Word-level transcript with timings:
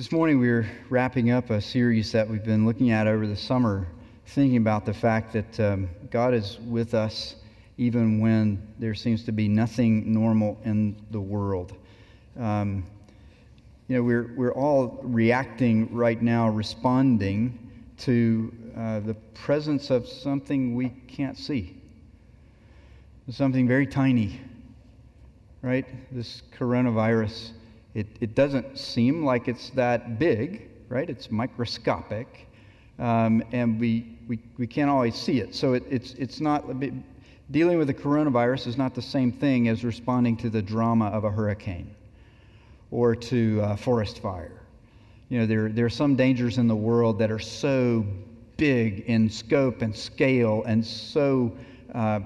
This 0.00 0.12
morning 0.12 0.40
we're 0.40 0.66
wrapping 0.88 1.30
up 1.30 1.50
a 1.50 1.60
series 1.60 2.10
that 2.12 2.26
we've 2.26 2.42
been 2.42 2.64
looking 2.64 2.90
at 2.90 3.06
over 3.06 3.26
the 3.26 3.36
summer, 3.36 3.86
thinking 4.28 4.56
about 4.56 4.86
the 4.86 4.94
fact 4.94 5.34
that 5.34 5.60
um, 5.60 5.90
God 6.10 6.32
is 6.32 6.58
with 6.60 6.94
us 6.94 7.34
even 7.76 8.18
when 8.18 8.66
there 8.78 8.94
seems 8.94 9.24
to 9.26 9.32
be 9.32 9.46
nothing 9.46 10.10
normal 10.10 10.58
in 10.64 10.96
the 11.10 11.20
world. 11.20 11.76
Um, 12.38 12.86
you 13.88 13.96
know, 13.96 14.02
we're, 14.02 14.32
we're 14.36 14.54
all 14.54 15.00
reacting 15.02 15.94
right 15.94 16.22
now, 16.22 16.48
responding 16.48 17.58
to 17.98 18.54
uh, 18.78 19.00
the 19.00 19.12
presence 19.34 19.90
of 19.90 20.08
something 20.08 20.74
we 20.74 20.88
can't 21.08 21.36
see, 21.36 21.76
something 23.28 23.68
very 23.68 23.86
tiny, 23.86 24.40
right? 25.60 25.84
This 26.10 26.40
coronavirus 26.58 27.50
it, 27.94 28.06
it 28.20 28.34
doesn't 28.34 28.78
seem 28.78 29.24
like 29.24 29.48
it's 29.48 29.70
that 29.70 30.18
big, 30.18 30.70
right? 30.88 31.08
It's 31.08 31.30
microscopic, 31.30 32.48
um, 32.98 33.42
and 33.52 33.80
we, 33.80 34.18
we, 34.28 34.38
we 34.58 34.66
can't 34.66 34.90
always 34.90 35.14
see 35.14 35.40
it. 35.40 35.54
So 35.54 35.72
it, 35.74 35.84
it's, 35.90 36.14
it's 36.14 36.40
not, 36.40 36.64
dealing 37.50 37.78
with 37.78 37.88
the 37.88 37.94
coronavirus 37.94 38.66
is 38.66 38.76
not 38.76 38.94
the 38.94 39.02
same 39.02 39.32
thing 39.32 39.68
as 39.68 39.84
responding 39.84 40.36
to 40.36 40.50
the 40.50 40.62
drama 40.62 41.06
of 41.06 41.24
a 41.24 41.30
hurricane 41.30 41.94
or 42.90 43.16
to 43.16 43.60
a 43.60 43.76
forest 43.76 44.20
fire. 44.20 44.60
You 45.28 45.40
know, 45.40 45.46
there, 45.46 45.68
there 45.68 45.86
are 45.86 45.90
some 45.90 46.16
dangers 46.16 46.58
in 46.58 46.68
the 46.68 46.76
world 46.76 47.18
that 47.18 47.30
are 47.30 47.38
so 47.38 48.04
big 48.56 49.00
in 49.06 49.30
scope 49.30 49.82
and 49.82 49.94
scale 49.94 50.62
and 50.64 50.84
so 50.84 51.56
uh, 51.94 52.20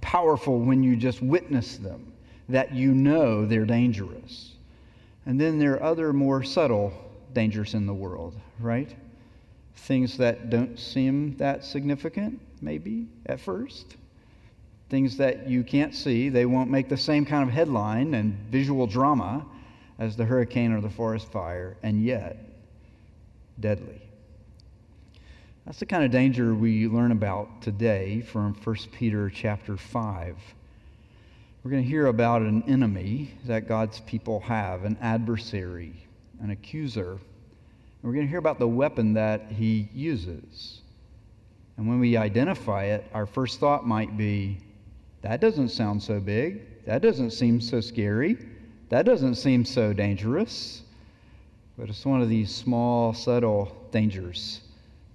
powerful 0.00 0.58
when 0.58 0.82
you 0.82 0.96
just 0.96 1.22
witness 1.22 1.76
them 1.76 2.12
that 2.48 2.72
you 2.72 2.92
know 2.92 3.46
they're 3.46 3.64
dangerous. 3.64 4.54
And 5.28 5.38
then 5.38 5.58
there 5.58 5.74
are 5.74 5.82
other 5.82 6.14
more 6.14 6.42
subtle 6.42 6.90
dangers 7.34 7.74
in 7.74 7.84
the 7.84 7.92
world, 7.92 8.34
right? 8.58 8.92
Things 9.74 10.16
that 10.16 10.48
don't 10.48 10.78
seem 10.78 11.36
that 11.36 11.66
significant, 11.66 12.40
maybe, 12.62 13.08
at 13.26 13.38
first. 13.38 13.96
Things 14.88 15.18
that 15.18 15.46
you 15.46 15.64
can't 15.64 15.94
see. 15.94 16.30
They 16.30 16.46
won't 16.46 16.70
make 16.70 16.88
the 16.88 16.96
same 16.96 17.26
kind 17.26 17.46
of 17.46 17.54
headline 17.54 18.14
and 18.14 18.38
visual 18.50 18.86
drama 18.86 19.44
as 19.98 20.16
the 20.16 20.24
hurricane 20.24 20.72
or 20.72 20.80
the 20.80 20.88
forest 20.88 21.30
fire, 21.30 21.76
and 21.82 22.02
yet 22.02 22.38
deadly. 23.60 24.00
That's 25.66 25.78
the 25.78 25.86
kind 25.86 26.04
of 26.04 26.10
danger 26.10 26.54
we 26.54 26.88
learn 26.88 27.12
about 27.12 27.60
today 27.60 28.22
from 28.22 28.54
1 28.54 28.76
Peter 28.92 29.28
chapter 29.28 29.76
5. 29.76 30.36
We're 31.62 31.72
going 31.72 31.82
to 31.82 31.88
hear 31.88 32.06
about 32.06 32.42
an 32.42 32.62
enemy 32.68 33.32
that 33.46 33.66
God's 33.66 33.98
people 34.00 34.38
have, 34.40 34.84
an 34.84 34.96
adversary, 35.00 35.92
an 36.40 36.50
accuser. 36.50 37.12
And 37.12 37.20
we're 38.02 38.12
going 38.12 38.26
to 38.26 38.30
hear 38.30 38.38
about 38.38 38.60
the 38.60 38.68
weapon 38.68 39.12
that 39.14 39.50
he 39.50 39.88
uses. 39.92 40.82
And 41.76 41.88
when 41.88 41.98
we 41.98 42.16
identify 42.16 42.84
it, 42.84 43.04
our 43.12 43.26
first 43.26 43.58
thought 43.58 43.86
might 43.86 44.16
be 44.16 44.58
that 45.22 45.40
doesn't 45.40 45.70
sound 45.70 46.00
so 46.00 46.20
big. 46.20 46.84
That 46.86 47.02
doesn't 47.02 47.32
seem 47.32 47.60
so 47.60 47.80
scary. 47.80 48.38
That 48.88 49.04
doesn't 49.04 49.34
seem 49.34 49.64
so 49.64 49.92
dangerous. 49.92 50.82
But 51.76 51.88
it's 51.88 52.06
one 52.06 52.22
of 52.22 52.28
these 52.28 52.54
small, 52.54 53.12
subtle 53.12 53.76
dangers 53.90 54.60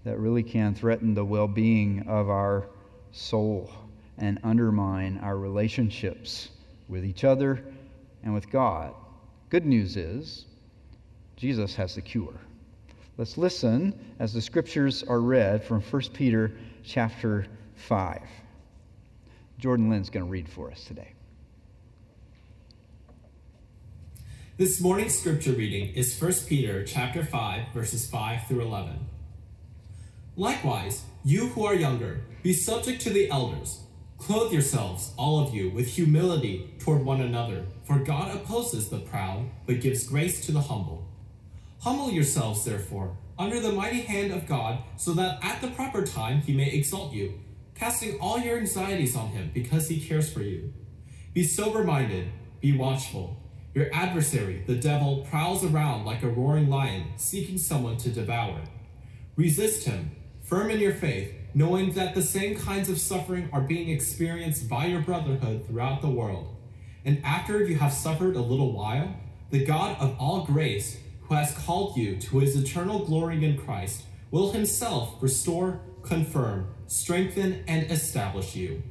that 0.04 0.18
really 0.20 0.44
can 0.44 0.76
threaten 0.76 1.14
the 1.14 1.24
well 1.24 1.48
being 1.48 2.06
of 2.06 2.30
our 2.30 2.68
soul 3.14 3.70
and 4.24 4.40
undermine 4.42 5.20
our 5.22 5.38
relationships 5.38 6.48
with 6.88 7.04
each 7.04 7.26
other 7.26 7.62
and 8.24 8.34
with 8.34 8.50
God. 8.50 8.94
Good 9.50 9.66
news 9.66 9.98
is, 9.98 10.46
Jesus 11.36 11.76
has 11.76 11.96
the 11.96 12.02
cure. 12.02 12.40
Let's 13.18 13.38
listen 13.38 13.94
as 14.20 14.34
the 14.34 14.40
scriptures 14.40 15.04
are 15.04 15.20
read 15.20 15.62
from 15.66 15.82
1 15.82 16.02
Peter 16.14 16.54
chapter 16.86 17.46
5. 17.76 18.22
Jordan 19.60 19.90
Lynn's 19.90 20.10
going 20.10 20.26
to 20.26 20.32
read 20.32 20.48
for 20.48 20.72
us 20.72 20.86
today. 20.86 21.12
This 24.56 24.80
morning's 24.80 25.20
scripture 25.20 25.52
reading 25.52 25.94
is 25.96 26.18
1 26.18 26.32
Peter 26.48 26.86
chapter 26.86 27.26
5 27.26 27.74
verses 27.74 28.10
5 28.10 28.48
through 28.48 28.62
11. 28.62 29.06
Likewise, 30.38 31.04
you 31.26 31.50
who 31.50 31.66
are 31.66 31.76
younger, 31.76 32.22
be 32.42 32.54
subject 32.54 33.02
to 33.02 33.10
the 33.10 33.30
elders. 33.30 33.83
Clothe 34.26 34.54
yourselves, 34.54 35.12
all 35.18 35.46
of 35.46 35.54
you, 35.54 35.70
with 35.72 35.86
humility 35.86 36.74
toward 36.80 37.04
one 37.04 37.20
another, 37.20 37.66
for 37.86 38.00
God 38.00 38.34
opposes 38.34 38.88
the 38.88 39.00
proud, 39.00 39.50
but 39.66 39.82
gives 39.82 40.08
grace 40.08 40.46
to 40.46 40.54
the 40.54 40.62
humble. 40.62 41.06
Humble 41.82 42.10
yourselves, 42.10 42.64
therefore, 42.64 43.18
under 43.38 43.60
the 43.60 43.74
mighty 43.74 44.00
hand 44.00 44.32
of 44.32 44.48
God, 44.48 44.82
so 44.96 45.12
that 45.12 45.44
at 45.44 45.60
the 45.60 45.72
proper 45.72 46.06
time 46.06 46.40
he 46.40 46.54
may 46.54 46.70
exalt 46.70 47.12
you, 47.12 47.38
casting 47.76 48.18
all 48.22 48.40
your 48.40 48.58
anxieties 48.58 49.14
on 49.14 49.28
him, 49.28 49.52
because 49.54 49.90
he 49.90 50.00
cares 50.00 50.32
for 50.32 50.42
you. 50.42 50.74
Be 51.34 51.44
sober 51.44 51.84
minded, 51.84 52.30
be 52.62 52.78
watchful. 52.78 53.36
Your 53.74 53.94
adversary, 53.94 54.64
the 54.66 54.76
devil, 54.76 55.28
prowls 55.30 55.66
around 55.66 56.06
like 56.06 56.24
a 56.24 56.30
roaring 56.30 56.70
lion, 56.70 57.08
seeking 57.18 57.58
someone 57.58 57.98
to 57.98 58.10
devour. 58.10 58.62
Resist 59.36 59.86
him, 59.86 60.12
firm 60.42 60.70
in 60.70 60.80
your 60.80 60.94
faith 60.94 61.34
knowing 61.54 61.92
that 61.94 62.16
the 62.16 62.22
same 62.22 62.58
kinds 62.58 62.90
of 62.90 62.98
suffering 62.98 63.50
are 63.54 63.62
being 63.62 63.90
experienced 63.90 64.68
by 64.68 64.88
your 64.88 65.02
brotherhood 65.02 65.66
throughout 65.68 66.02
the 66.02 66.10
world. 66.10 66.56
And 67.06 67.24
after 67.24 67.64
you 67.64 67.78
have 67.78 67.94
suffered 67.94 68.36
a 68.36 68.42
little 68.42 68.74
while, 68.74 69.16
the 69.50 69.66
God 69.66 69.98
of 70.00 70.16
all 70.20 70.46
grace, 70.46 70.98
who 71.24 71.36
has 71.36 71.56
called 71.56 71.96
you 71.96 72.16
to 72.18 72.40
his 72.40 72.56
eternal 72.56 73.06
glory 73.06 73.44
in 73.44 73.58
Christ, 73.58 74.04
will 74.32 74.52
himself 74.52 75.22
restore, 75.22 75.82
confirm, 76.02 76.74
strengthen, 76.88 77.64
and 77.68 77.92
establish 77.92 78.56
you. 78.56 78.82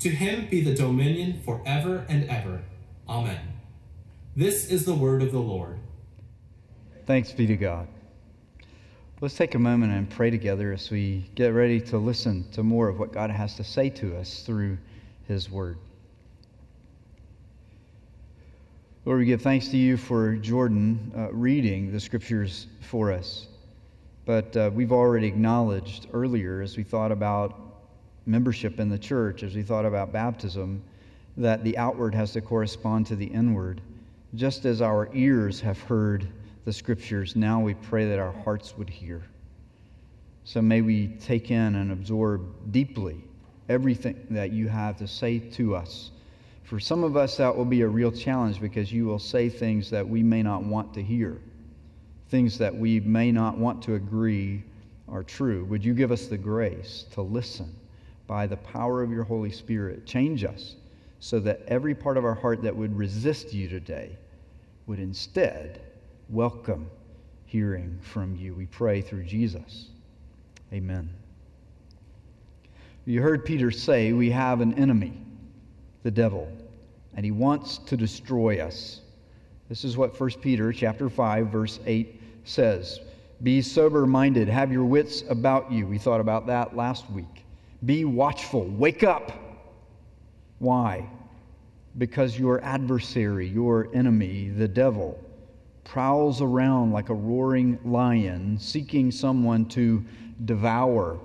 To 0.00 0.10
him 0.10 0.48
be 0.50 0.60
the 0.60 0.74
dominion 0.74 1.40
forever 1.42 2.04
and 2.08 2.28
ever. 2.28 2.62
Amen. 3.08 3.54
This 4.36 4.68
is 4.68 4.84
the 4.84 4.94
word 4.94 5.22
of 5.22 5.32
the 5.32 5.38
Lord. 5.38 5.78
Thanks 7.06 7.32
be 7.32 7.46
to 7.46 7.56
God. 7.56 7.88
Let's 9.24 9.36
take 9.36 9.54
a 9.54 9.58
moment 9.58 9.90
and 9.90 10.10
pray 10.10 10.28
together 10.28 10.70
as 10.70 10.90
we 10.90 11.30
get 11.34 11.54
ready 11.54 11.80
to 11.80 11.96
listen 11.96 12.44
to 12.52 12.62
more 12.62 12.90
of 12.90 12.98
what 12.98 13.10
God 13.10 13.30
has 13.30 13.54
to 13.54 13.64
say 13.64 13.88
to 13.88 14.14
us 14.18 14.42
through 14.42 14.76
His 15.26 15.50
Word. 15.50 15.78
Lord, 19.06 19.20
we 19.20 19.24
give 19.24 19.40
thanks 19.40 19.68
to 19.68 19.78
you 19.78 19.96
for 19.96 20.36
Jordan 20.36 21.10
uh, 21.16 21.32
reading 21.32 21.90
the 21.90 22.00
Scriptures 22.00 22.66
for 22.82 23.10
us. 23.10 23.46
But 24.26 24.54
uh, 24.58 24.70
we've 24.74 24.92
already 24.92 25.28
acknowledged 25.28 26.06
earlier, 26.12 26.60
as 26.60 26.76
we 26.76 26.82
thought 26.82 27.10
about 27.10 27.58
membership 28.26 28.78
in 28.78 28.90
the 28.90 28.98
church, 28.98 29.42
as 29.42 29.54
we 29.54 29.62
thought 29.62 29.86
about 29.86 30.12
baptism, 30.12 30.82
that 31.38 31.64
the 31.64 31.78
outward 31.78 32.14
has 32.14 32.32
to 32.32 32.42
correspond 32.42 33.06
to 33.06 33.16
the 33.16 33.28
inward. 33.28 33.80
Just 34.34 34.66
as 34.66 34.82
our 34.82 35.08
ears 35.14 35.62
have 35.62 35.80
heard 35.80 36.28
the 36.64 36.72
scriptures, 36.72 37.36
now 37.36 37.60
we 37.60 37.74
pray 37.74 38.08
that 38.08 38.18
our 38.18 38.32
hearts 38.32 38.76
would 38.76 38.88
hear. 38.88 39.22
So 40.44 40.60
may 40.60 40.80
we 40.82 41.08
take 41.20 41.50
in 41.50 41.74
and 41.74 41.92
absorb 41.92 42.72
deeply 42.72 43.22
everything 43.68 44.26
that 44.30 44.50
you 44.50 44.68
have 44.68 44.96
to 44.98 45.06
say 45.06 45.38
to 45.38 45.74
us. 45.74 46.10
For 46.62 46.80
some 46.80 47.04
of 47.04 47.16
us, 47.16 47.36
that 47.36 47.54
will 47.54 47.64
be 47.64 47.82
a 47.82 47.88
real 47.88 48.10
challenge 48.10 48.60
because 48.60 48.92
you 48.92 49.06
will 49.06 49.18
say 49.18 49.48
things 49.48 49.90
that 49.90 50.06
we 50.06 50.22
may 50.22 50.42
not 50.42 50.62
want 50.62 50.94
to 50.94 51.02
hear, 51.02 51.38
things 52.28 52.58
that 52.58 52.74
we 52.74 53.00
may 53.00 53.30
not 53.30 53.58
want 53.58 53.82
to 53.84 53.94
agree 53.94 54.64
are 55.08 55.22
true. 55.22 55.64
Would 55.66 55.84
you 55.84 55.94
give 55.94 56.10
us 56.10 56.26
the 56.26 56.38
grace 56.38 57.04
to 57.12 57.22
listen 57.22 57.74
by 58.26 58.46
the 58.46 58.56
power 58.56 59.02
of 59.02 59.10
your 59.10 59.24
Holy 59.24 59.50
Spirit? 59.50 60.06
Change 60.06 60.44
us 60.44 60.76
so 61.20 61.38
that 61.40 61.62
every 61.68 61.94
part 61.94 62.16
of 62.16 62.24
our 62.24 62.34
heart 62.34 62.62
that 62.62 62.74
would 62.74 62.96
resist 62.96 63.52
you 63.52 63.68
today 63.68 64.16
would 64.86 64.98
instead 64.98 65.80
welcome 66.34 66.90
hearing 67.44 67.96
from 68.02 68.34
you. 68.34 68.52
We 68.54 68.66
pray 68.66 69.00
through 69.00 69.22
Jesus. 69.22 69.90
Amen. 70.72 71.08
You 73.06 73.22
heard 73.22 73.44
Peter 73.44 73.70
say 73.70 74.12
we 74.12 74.30
have 74.30 74.60
an 74.60 74.74
enemy, 74.74 75.12
the 76.02 76.10
devil, 76.10 76.50
and 77.14 77.24
he 77.24 77.30
wants 77.30 77.78
to 77.78 77.96
destroy 77.96 78.58
us. 78.58 79.00
This 79.68 79.84
is 79.84 79.96
what 79.96 80.18
1 80.18 80.30
Peter 80.40 80.72
chapter 80.72 81.08
5 81.08 81.46
verse 81.46 81.78
8 81.86 82.20
says. 82.42 82.98
Be 83.44 83.62
sober 83.62 84.04
minded, 84.04 84.48
have 84.48 84.72
your 84.72 84.84
wits 84.84 85.22
about 85.28 85.70
you. 85.70 85.86
We 85.86 85.98
thought 85.98 86.20
about 86.20 86.48
that 86.48 86.74
last 86.74 87.08
week. 87.12 87.44
Be 87.84 88.04
watchful, 88.04 88.64
wake 88.64 89.04
up. 89.04 89.30
Why? 90.58 91.08
Because 91.96 92.36
your 92.36 92.60
adversary, 92.64 93.46
your 93.46 93.88
enemy, 93.94 94.48
the 94.48 94.66
devil, 94.66 95.23
prowls 95.84 96.40
around 96.40 96.92
like 96.92 97.10
a 97.10 97.14
roaring 97.14 97.78
lion, 97.84 98.58
seeking 98.58 99.10
someone 99.10 99.66
to 99.66 100.04
devour. 100.44 101.18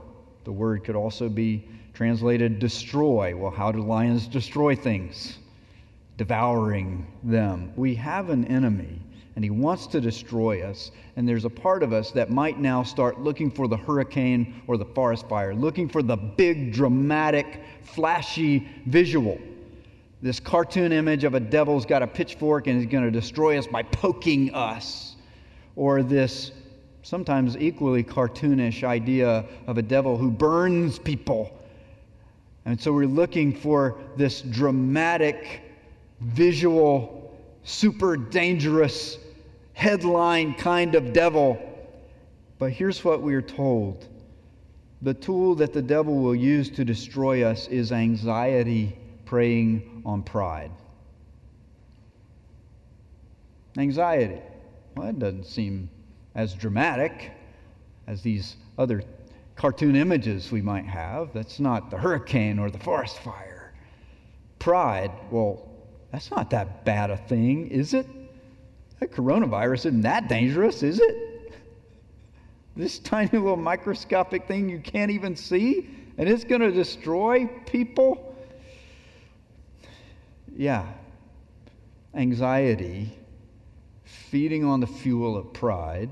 The 0.43 0.51
word 0.51 0.83
could 0.83 0.95
also 0.95 1.29
be 1.29 1.67
translated 1.93 2.59
destroy. 2.59 3.35
Well, 3.35 3.51
how 3.51 3.71
do 3.71 3.81
lions 3.81 4.27
destroy 4.27 4.75
things? 4.75 5.37
Devouring 6.17 7.07
them. 7.23 7.73
We 7.75 7.95
have 7.95 8.29
an 8.29 8.45
enemy, 8.45 9.01
and 9.35 9.43
he 9.43 9.49
wants 9.49 9.87
to 9.87 10.01
destroy 10.01 10.61
us. 10.63 10.91
And 11.15 11.27
there's 11.27 11.45
a 11.45 11.49
part 11.49 11.83
of 11.83 11.93
us 11.93 12.11
that 12.11 12.29
might 12.29 12.59
now 12.59 12.83
start 12.83 13.19
looking 13.19 13.49
for 13.49 13.67
the 13.67 13.77
hurricane 13.77 14.61
or 14.67 14.77
the 14.77 14.85
forest 14.85 15.27
fire, 15.27 15.53
looking 15.53 15.89
for 15.89 16.03
the 16.03 16.15
big, 16.15 16.73
dramatic, 16.73 17.63
flashy 17.83 18.67
visual. 18.85 19.39
This 20.21 20.39
cartoon 20.39 20.91
image 20.91 21.23
of 21.23 21.33
a 21.33 21.39
devil's 21.39 21.85
got 21.85 22.03
a 22.03 22.07
pitchfork 22.07 22.67
and 22.67 22.79
is 22.79 22.85
going 22.85 23.05
to 23.05 23.11
destroy 23.11 23.57
us 23.57 23.67
by 23.67 23.83
poking 23.83 24.53
us. 24.53 25.15
Or 25.75 26.03
this 26.03 26.51
sometimes 27.03 27.55
equally 27.57 28.03
cartoonish 28.03 28.83
idea 28.83 29.45
of 29.65 29.77
a 29.77 29.81
devil 29.81 30.17
who 30.17 30.29
burns 30.29 30.99
people. 30.99 31.57
And 32.65 32.79
so 32.79 32.91
we're 32.91 33.07
looking 33.07 33.55
for 33.55 33.97
this 34.17 34.41
dramatic, 34.41 35.61
visual, 36.19 37.33
super 37.63 38.17
dangerous 38.17 39.17
headline 39.73 40.53
kind 40.55 40.95
of 40.95 41.13
devil. 41.13 41.57
But 42.57 42.71
here's 42.71 43.05
what 43.05 43.21
we're 43.21 43.41
told 43.41 44.07
the 45.01 45.13
tool 45.13 45.55
that 45.55 45.71
the 45.71 45.81
devil 45.81 46.17
will 46.17 46.35
use 46.35 46.69
to 46.71 46.83
destroy 46.83 47.43
us 47.43 47.69
is 47.69 47.93
anxiety 47.93 48.97
preying 49.23 49.88
on 50.05 50.23
pride. 50.23 50.71
Anxiety. 53.77 54.41
Well, 54.95 55.07
that 55.07 55.19
doesn't 55.19 55.45
seem 55.45 55.89
as 56.35 56.53
dramatic 56.53 57.31
as 58.07 58.21
these 58.21 58.57
other 58.77 59.03
cartoon 59.55 59.95
images 59.95 60.51
we 60.51 60.61
might 60.61 60.85
have. 60.85 61.33
That's 61.33 61.59
not 61.59 61.91
the 61.91 61.97
hurricane 61.97 62.59
or 62.59 62.69
the 62.69 62.79
forest 62.79 63.19
fire. 63.19 63.73
Pride, 64.57 65.11
well, 65.31 65.69
that's 66.11 66.31
not 66.31 66.49
that 66.49 66.85
bad 66.85 67.11
a 67.11 67.17
thing, 67.17 67.67
is 67.69 67.93
it? 67.93 68.07
That 68.99 69.11
coronavirus 69.11 69.85
isn't 69.85 70.01
that 70.01 70.27
dangerous, 70.27 70.83
is 70.83 70.99
it? 70.99 71.53
This 72.75 72.99
tiny 72.99 73.29
little 73.31 73.55
microscopic 73.57 74.47
thing 74.47 74.69
you 74.69 74.79
can't 74.79 75.11
even 75.11 75.35
see, 75.35 75.89
and 76.17 76.27
it's 76.27 76.43
going 76.43 76.61
to 76.61 76.71
destroy 76.71 77.45
people? 77.65 78.28
Yeah. 80.59 80.85
Anxiety, 82.13 83.17
feeding 84.03 84.65
on 84.65 84.81
the 84.81 84.87
fuel 84.87 85.37
of 85.37 85.53
pride, 85.53 86.09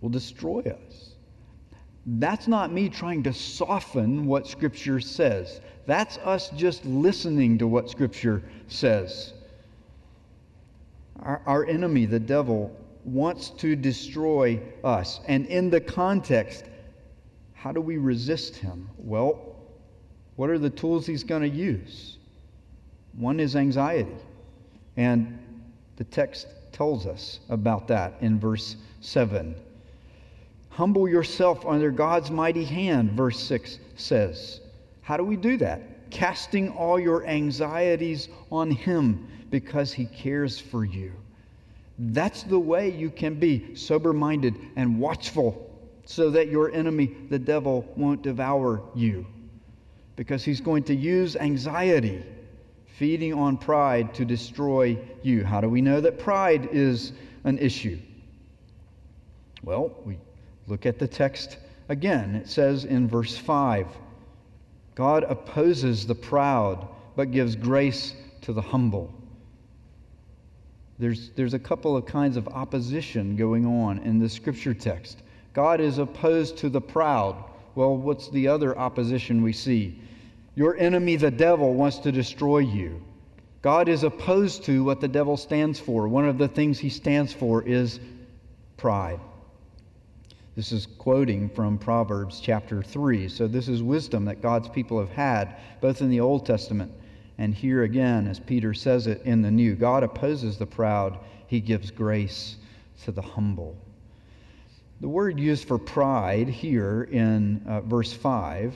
will 0.00 0.08
destroy 0.08 0.60
us. 0.60 1.10
That's 2.06 2.48
not 2.48 2.72
me 2.72 2.88
trying 2.88 3.24
to 3.24 3.32
soften 3.34 4.24
what 4.24 4.46
Scripture 4.46 5.00
says. 5.00 5.60
That's 5.84 6.16
us 6.24 6.48
just 6.56 6.82
listening 6.86 7.58
to 7.58 7.66
what 7.66 7.90
Scripture 7.90 8.42
says. 8.68 9.34
Our, 11.20 11.42
our 11.44 11.66
enemy, 11.66 12.06
the 12.06 12.20
devil, 12.20 12.74
wants 13.04 13.50
to 13.50 13.76
destroy 13.76 14.58
us. 14.82 15.20
And 15.28 15.44
in 15.44 15.68
the 15.68 15.80
context, 15.82 16.64
how 17.52 17.70
do 17.70 17.82
we 17.82 17.98
resist 17.98 18.56
him? 18.56 18.88
Well, 18.96 19.56
what 20.36 20.48
are 20.48 20.58
the 20.58 20.70
tools 20.70 21.06
he's 21.06 21.22
going 21.22 21.42
to 21.42 21.54
use? 21.54 22.11
One 23.16 23.40
is 23.40 23.56
anxiety. 23.56 24.16
And 24.96 25.38
the 25.96 26.04
text 26.04 26.46
tells 26.72 27.06
us 27.06 27.40
about 27.48 27.88
that 27.88 28.14
in 28.20 28.38
verse 28.38 28.76
7. 29.00 29.54
Humble 30.70 31.08
yourself 31.08 31.66
under 31.66 31.90
God's 31.90 32.30
mighty 32.30 32.64
hand, 32.64 33.12
verse 33.12 33.38
6 33.40 33.78
says. 33.96 34.60
How 35.02 35.16
do 35.16 35.24
we 35.24 35.36
do 35.36 35.56
that? 35.58 36.10
Casting 36.10 36.70
all 36.70 36.98
your 36.98 37.26
anxieties 37.26 38.28
on 38.50 38.70
Him 38.70 39.28
because 39.50 39.92
He 39.92 40.06
cares 40.06 40.58
for 40.58 40.84
you. 40.84 41.12
That's 41.98 42.42
the 42.42 42.58
way 42.58 42.90
you 42.90 43.10
can 43.10 43.34
be 43.34 43.74
sober 43.74 44.12
minded 44.12 44.56
and 44.76 44.98
watchful 44.98 45.70
so 46.04 46.30
that 46.30 46.48
your 46.48 46.72
enemy, 46.72 47.14
the 47.28 47.38
devil, 47.38 47.86
won't 47.96 48.22
devour 48.22 48.82
you. 48.94 49.26
Because 50.16 50.44
he's 50.44 50.60
going 50.60 50.82
to 50.84 50.94
use 50.94 51.36
anxiety, 51.36 52.22
feeding 53.02 53.34
on 53.34 53.56
pride, 53.56 54.14
to 54.14 54.24
destroy 54.24 54.96
you. 55.24 55.42
How 55.44 55.60
do 55.60 55.68
we 55.68 55.80
know 55.80 56.00
that 56.00 56.20
pride 56.20 56.68
is 56.70 57.10
an 57.42 57.58
issue? 57.58 57.98
Well, 59.64 59.92
we 60.04 60.18
Look 60.68 60.86
at 60.86 61.00
the 61.00 61.08
text 61.08 61.58
again. 61.88 62.36
It 62.36 62.48
says 62.48 62.84
in 62.84 63.08
verse 63.08 63.36
5 63.36 63.88
God 64.94 65.24
opposes 65.24 66.06
the 66.06 66.14
proud, 66.14 66.86
but 67.16 67.32
gives 67.32 67.56
grace 67.56 68.14
to 68.42 68.52
the 68.52 68.62
humble. 68.62 69.12
There's, 71.00 71.30
there's 71.30 71.54
a 71.54 71.58
couple 71.58 71.96
of 71.96 72.06
kinds 72.06 72.36
of 72.36 72.46
opposition 72.46 73.34
going 73.34 73.66
on 73.66 73.98
in 73.98 74.20
the 74.20 74.28
scripture 74.28 74.74
text. 74.74 75.24
God 75.54 75.80
is 75.80 75.98
opposed 75.98 76.56
to 76.58 76.68
the 76.68 76.80
proud. 76.80 77.34
Well, 77.74 77.96
what's 77.96 78.28
the 78.28 78.46
other 78.46 78.78
opposition 78.78 79.42
we 79.42 79.54
see? 79.54 79.98
Your 80.54 80.76
enemy, 80.76 81.16
the 81.16 81.30
devil, 81.30 81.74
wants 81.74 81.98
to 81.98 82.12
destroy 82.12 82.58
you. 82.58 83.02
God 83.62 83.88
is 83.88 84.02
opposed 84.02 84.64
to 84.64 84.84
what 84.84 85.00
the 85.00 85.08
devil 85.08 85.36
stands 85.36 85.78
for. 85.78 86.08
One 86.08 86.28
of 86.28 86.38
the 86.38 86.48
things 86.48 86.78
he 86.78 86.90
stands 86.90 87.32
for 87.32 87.62
is 87.62 88.00
pride. 88.76 89.20
This 90.56 90.72
is 90.72 90.86
quoting 90.98 91.48
from 91.48 91.78
Proverbs 91.78 92.40
chapter 92.40 92.82
3. 92.82 93.28
So, 93.28 93.46
this 93.46 93.68
is 93.68 93.82
wisdom 93.82 94.26
that 94.26 94.42
God's 94.42 94.68
people 94.68 94.98
have 94.98 95.10
had, 95.10 95.56
both 95.80 96.02
in 96.02 96.10
the 96.10 96.20
Old 96.20 96.44
Testament 96.44 96.92
and 97.38 97.54
here 97.54 97.82
again, 97.82 98.26
as 98.26 98.38
Peter 98.38 98.74
says 98.74 99.06
it 99.06 99.22
in 99.22 99.42
the 99.42 99.50
New. 99.50 99.74
God 99.74 100.02
opposes 100.02 100.58
the 100.58 100.66
proud, 100.66 101.18
he 101.46 101.60
gives 101.60 101.90
grace 101.90 102.56
to 103.04 103.12
the 103.12 103.22
humble. 103.22 103.76
The 105.00 105.08
word 105.08 105.40
used 105.40 105.66
for 105.66 105.78
pride 105.78 106.48
here 106.48 107.02
in 107.10 107.62
uh, 107.66 107.80
verse 107.80 108.12
5, 108.12 108.74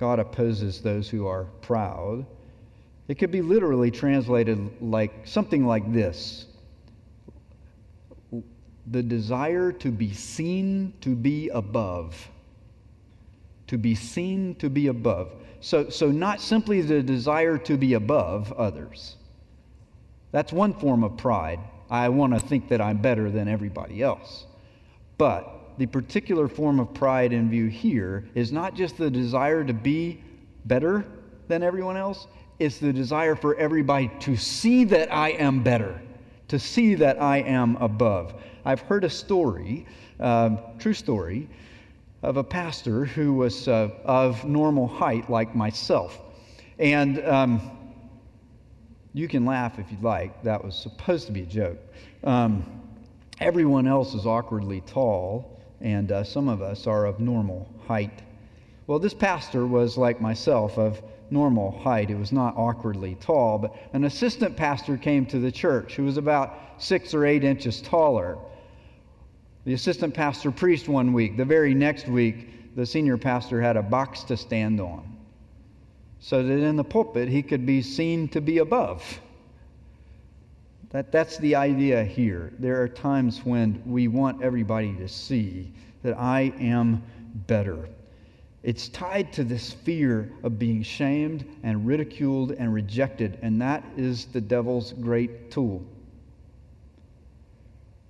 God 0.00 0.18
opposes 0.18 0.80
those 0.80 1.10
who 1.10 1.26
are 1.26 1.44
proud. 1.60 2.24
It 3.06 3.16
could 3.18 3.30
be 3.30 3.42
literally 3.42 3.90
translated 3.90 4.70
like 4.80 5.26
something 5.26 5.66
like 5.66 5.92
this 5.92 6.46
the 8.86 9.02
desire 9.02 9.70
to 9.70 9.90
be 9.90 10.12
seen 10.12 10.94
to 11.02 11.14
be 11.14 11.48
above. 11.50 12.28
To 13.68 13.78
be 13.78 13.94
seen 13.94 14.54
to 14.56 14.70
be 14.70 14.88
above. 14.88 15.32
So, 15.60 15.90
so 15.90 16.10
not 16.10 16.40
simply 16.40 16.80
the 16.80 17.02
desire 17.02 17.58
to 17.58 17.76
be 17.76 17.92
above 17.92 18.52
others. 18.52 19.16
That's 20.32 20.52
one 20.52 20.72
form 20.72 21.04
of 21.04 21.16
pride. 21.18 21.60
I 21.90 22.08
want 22.08 22.32
to 22.32 22.40
think 22.40 22.68
that 22.70 22.80
I'm 22.80 23.02
better 23.02 23.30
than 23.30 23.46
everybody 23.48 24.02
else. 24.02 24.46
But 25.18 25.59
the 25.80 25.86
particular 25.86 26.46
form 26.46 26.78
of 26.78 26.92
pride 26.92 27.32
in 27.32 27.48
view 27.48 27.66
here 27.66 28.28
is 28.34 28.52
not 28.52 28.74
just 28.74 28.98
the 28.98 29.10
desire 29.10 29.64
to 29.64 29.72
be 29.72 30.22
better 30.66 31.06
than 31.48 31.62
everyone 31.62 31.96
else, 31.96 32.26
it's 32.58 32.76
the 32.76 32.92
desire 32.92 33.34
for 33.34 33.56
everybody 33.56 34.10
to 34.20 34.36
see 34.36 34.84
that 34.84 35.10
I 35.10 35.30
am 35.30 35.62
better, 35.62 35.98
to 36.48 36.58
see 36.58 36.96
that 36.96 37.18
I 37.22 37.38
am 37.38 37.76
above. 37.76 38.34
I've 38.66 38.82
heard 38.82 39.04
a 39.04 39.08
story, 39.08 39.86
uh, 40.20 40.58
true 40.78 40.92
story, 40.92 41.48
of 42.22 42.36
a 42.36 42.44
pastor 42.44 43.06
who 43.06 43.32
was 43.32 43.66
uh, 43.66 43.88
of 44.04 44.44
normal 44.44 44.86
height, 44.86 45.30
like 45.30 45.56
myself. 45.56 46.20
And 46.78 47.26
um, 47.26 47.70
you 49.14 49.28
can 49.28 49.46
laugh 49.46 49.78
if 49.78 49.90
you'd 49.90 50.02
like. 50.02 50.42
That 50.42 50.62
was 50.62 50.76
supposed 50.76 51.24
to 51.28 51.32
be 51.32 51.40
a 51.40 51.46
joke. 51.46 51.78
Um, 52.22 52.66
everyone 53.40 53.86
else 53.86 54.12
is 54.12 54.26
awkwardly 54.26 54.82
tall, 54.82 55.56
and 55.80 56.12
uh, 56.12 56.24
some 56.24 56.48
of 56.48 56.62
us 56.62 56.86
are 56.86 57.06
of 57.06 57.20
normal 57.20 57.68
height. 57.86 58.22
Well, 58.86 58.98
this 58.98 59.14
pastor 59.14 59.66
was 59.66 59.96
like 59.96 60.20
myself, 60.20 60.78
of 60.78 61.00
normal 61.30 61.70
height. 61.78 62.10
It 62.10 62.18
was 62.18 62.32
not 62.32 62.56
awkwardly 62.56 63.16
tall, 63.20 63.58
but 63.58 63.76
an 63.92 64.04
assistant 64.04 64.56
pastor 64.56 64.96
came 64.96 65.26
to 65.26 65.38
the 65.38 65.52
church 65.52 65.94
who 65.94 66.04
was 66.04 66.16
about 66.16 66.58
six 66.78 67.14
or 67.14 67.24
eight 67.24 67.44
inches 67.44 67.80
taller. 67.80 68.36
The 69.64 69.74
assistant 69.74 70.14
pastor 70.14 70.50
preached 70.50 70.88
one 70.88 71.12
week. 71.12 71.36
The 71.36 71.44
very 71.44 71.74
next 71.74 72.08
week, 72.08 72.74
the 72.76 72.86
senior 72.86 73.16
pastor 73.16 73.60
had 73.60 73.76
a 73.76 73.82
box 73.82 74.24
to 74.24 74.36
stand 74.36 74.80
on 74.80 75.16
so 76.20 76.42
that 76.42 76.52
in 76.52 76.76
the 76.76 76.84
pulpit 76.84 77.28
he 77.28 77.42
could 77.42 77.64
be 77.64 77.82
seen 77.82 78.28
to 78.28 78.40
be 78.40 78.58
above. 78.58 79.20
That, 80.90 81.12
that's 81.12 81.38
the 81.38 81.54
idea 81.54 82.02
here. 82.02 82.52
There 82.58 82.82
are 82.82 82.88
times 82.88 83.44
when 83.44 83.80
we 83.86 84.08
want 84.08 84.42
everybody 84.42 84.92
to 84.96 85.08
see 85.08 85.72
that 86.02 86.18
I 86.18 86.52
am 86.58 87.02
better. 87.46 87.88
It's 88.62 88.88
tied 88.88 89.32
to 89.34 89.44
this 89.44 89.72
fear 89.72 90.32
of 90.42 90.58
being 90.58 90.82
shamed 90.82 91.46
and 91.62 91.86
ridiculed 91.86 92.52
and 92.52 92.74
rejected, 92.74 93.38
and 93.40 93.62
that 93.62 93.84
is 93.96 94.26
the 94.26 94.40
devil's 94.40 94.92
great 94.94 95.50
tool. 95.50 95.82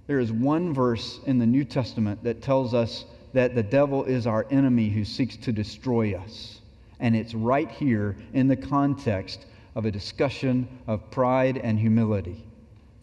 There 0.07 0.19
is 0.19 0.33
one 0.33 0.75
verse 0.75 1.21
in 1.27 1.39
the 1.39 1.47
New 1.47 1.65
Testament 1.65 2.25
that 2.25 2.43
tells 2.43 2.75
us 2.75 3.05
that 3.33 3.55
the 3.55 3.63
devil 3.63 4.05
is 4.05 4.27
our 4.27 4.47
enemy 4.51 4.89
who 4.89 5.05
seeks 5.05 5.37
to 5.37 5.53
destroy 5.53 6.15
us. 6.15 6.61
And 6.99 7.15
it's 7.15 7.35
right 7.35 7.71
here 7.71 8.17
in 8.33 8.49
the 8.49 8.57
context 8.57 9.47
of 9.77 9.85
a 9.85 9.91
discussion 9.91 10.67
of 10.89 11.11
pride 11.13 11.59
and 11.59 11.79
humility. 11.79 12.45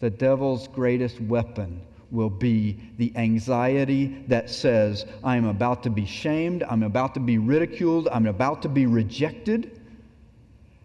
The 0.00 0.10
devil's 0.10 0.68
greatest 0.68 1.20
weapon 1.22 1.80
will 2.10 2.30
be 2.30 2.78
the 2.96 3.12
anxiety 3.16 4.24
that 4.28 4.48
says, 4.48 5.04
I'm 5.22 5.46
about 5.46 5.82
to 5.82 5.90
be 5.90 6.06
shamed, 6.06 6.62
I'm 6.62 6.82
about 6.82 7.14
to 7.14 7.20
be 7.20 7.38
ridiculed, 7.38 8.08
I'm 8.10 8.26
about 8.26 8.62
to 8.62 8.68
be 8.68 8.86
rejected. 8.86 9.80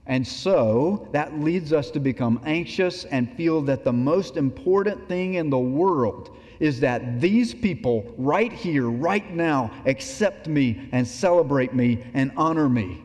And 0.06 0.28
so 0.28 1.08
that 1.14 1.40
leads 1.40 1.72
us 1.72 1.90
to 1.92 2.00
become 2.00 2.42
anxious 2.46 3.06
and 3.06 3.32
feel 3.38 3.62
that 3.62 3.86
the 3.86 3.94
most 3.94 4.36
important 4.36 5.08
thing 5.08 5.36
in 5.36 5.50
the 5.50 5.58
world 5.58 6.36
is 6.60 6.80
that 6.82 7.22
these 7.22 7.54
people 7.54 8.14
right 8.18 8.52
here, 8.52 8.90
right 8.90 9.34
now, 9.34 9.72
accept 9.86 10.48
me 10.48 10.90
and 10.92 11.08
celebrate 11.08 11.74
me 11.74 12.04
and 12.14 12.32
honor 12.36 12.68
me. 12.68 13.02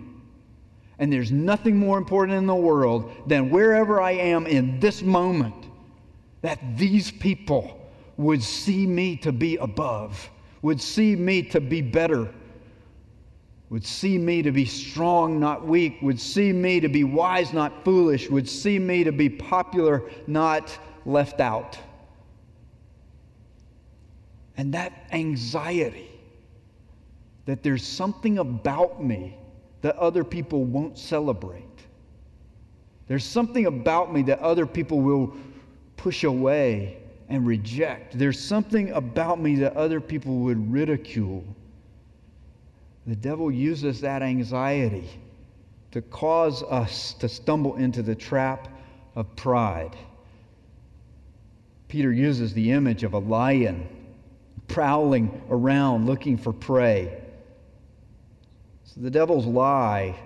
And 0.99 1.13
there's 1.13 1.31
nothing 1.31 1.77
more 1.77 1.99
important 1.99 2.37
in 2.39 2.47
the 2.47 2.55
world 2.55 3.13
than 3.27 3.51
wherever 3.51 4.01
I 4.01 4.13
am 4.13 4.47
in 4.47 4.81
this 4.81 5.03
moment, 5.03 5.58
that 6.49 6.79
these 6.79 7.11
people 7.11 7.79
would 8.17 8.43
see 8.43 8.87
me 8.87 9.15
to 9.15 9.31
be 9.33 9.59
above, 9.59 10.31
would 10.63 10.81
see 10.81 11.15
me 11.15 11.43
to 11.43 11.61
be 11.61 11.83
better, 11.83 12.27
would 13.69 13.85
see 13.85 14.17
me 14.17 14.41
to 14.41 14.51
be 14.51 14.65
strong, 14.65 15.39
not 15.39 15.67
weak, 15.67 15.99
would 16.01 16.19
see 16.19 16.51
me 16.51 16.81
to 16.81 16.89
be 16.89 17.05
wise, 17.05 17.53
not 17.53 17.85
foolish, 17.85 18.31
would 18.31 18.49
see 18.49 18.79
me 18.79 19.05
to 19.05 19.13
be 19.13 19.29
popular, 19.29 20.03
not 20.27 20.79
left 21.05 21.39
out. 21.41 21.79
And 24.57 24.73
that 24.73 25.07
anxiety 25.13 26.09
that 27.45 27.63
there's 27.63 27.87
something 27.87 28.39
about 28.39 29.05
me 29.05 29.37
that 29.83 29.97
other 29.97 30.25
people 30.25 30.65
won't 30.65 30.97
celebrate. 30.97 31.63
There's 33.07 33.25
something 33.25 33.67
about 33.67 34.15
me 34.15 34.23
that 34.23 34.39
other 34.39 34.65
people 34.65 35.03
will 35.03 35.35
push 35.99 36.25
away 36.25 36.97
and 37.29 37.47
reject. 37.47 38.19
There's 38.19 38.43
something 38.43 38.91
about 38.93 39.39
me 39.39 39.57
that 39.57 39.77
other 39.77 40.01
people 40.01 40.39
would 40.39 40.73
ridicule. 40.73 41.45
The 43.07 43.17
devil 43.17 43.51
uses 43.51 44.01
that 44.01 44.23
anxiety 44.23 45.09
to 45.91 46.01
cause 46.01 46.63
us 46.63 47.13
to 47.15 47.29
stumble 47.29 47.77
into 47.77 48.03
the 48.03 48.15
trap 48.15 48.69
of 49.15 49.35
pride. 49.37 49.97
Peter 51.89 52.13
uses 52.13 52.55
the 52.55 52.73
image 52.73 53.03
of 53.03 53.15
a 53.15 53.19
lion 53.19 53.87
prowling 54.69 55.43
around 55.51 56.07
looking 56.07 56.37
for 56.37 56.53
prey. 56.53 57.23
So 58.85 59.01
the 59.01 59.11
devil's 59.11 59.47
lie 59.47 60.19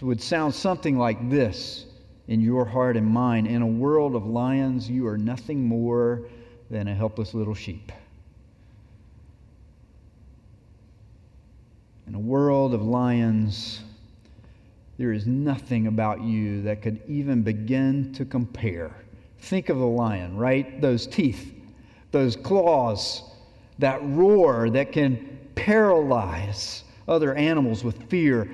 would 0.00 0.22
sound 0.22 0.54
something 0.54 0.98
like 0.98 1.30
this 1.30 1.86
in 2.32 2.40
your 2.40 2.64
heart 2.64 2.96
and 2.96 3.06
mind 3.06 3.46
In 3.46 3.60
a 3.60 3.66
world 3.66 4.16
of 4.16 4.24
lions, 4.24 4.88
you 4.88 5.06
are 5.06 5.18
nothing 5.18 5.62
more 5.62 6.22
than 6.70 6.88
a 6.88 6.94
helpless 6.94 7.34
little 7.34 7.54
sheep. 7.54 7.92
In 12.06 12.14
a 12.14 12.18
world 12.18 12.72
of 12.72 12.80
lions, 12.80 13.82
there 14.96 15.12
is 15.12 15.26
nothing 15.26 15.88
about 15.88 16.22
you 16.22 16.62
that 16.62 16.80
could 16.80 17.02
even 17.06 17.42
begin 17.42 18.14
to 18.14 18.24
compare. 18.24 18.96
Think 19.40 19.68
of 19.68 19.78
the 19.78 19.84
lion, 19.84 20.34
right? 20.34 20.80
Those 20.80 21.06
teeth, 21.06 21.52
those 22.12 22.34
claws, 22.34 23.24
that 23.78 24.00
roar 24.02 24.70
that 24.70 24.90
can 24.90 25.38
paralyze 25.54 26.84
other 27.08 27.34
animals 27.34 27.84
with 27.84 28.02
fear. 28.08 28.50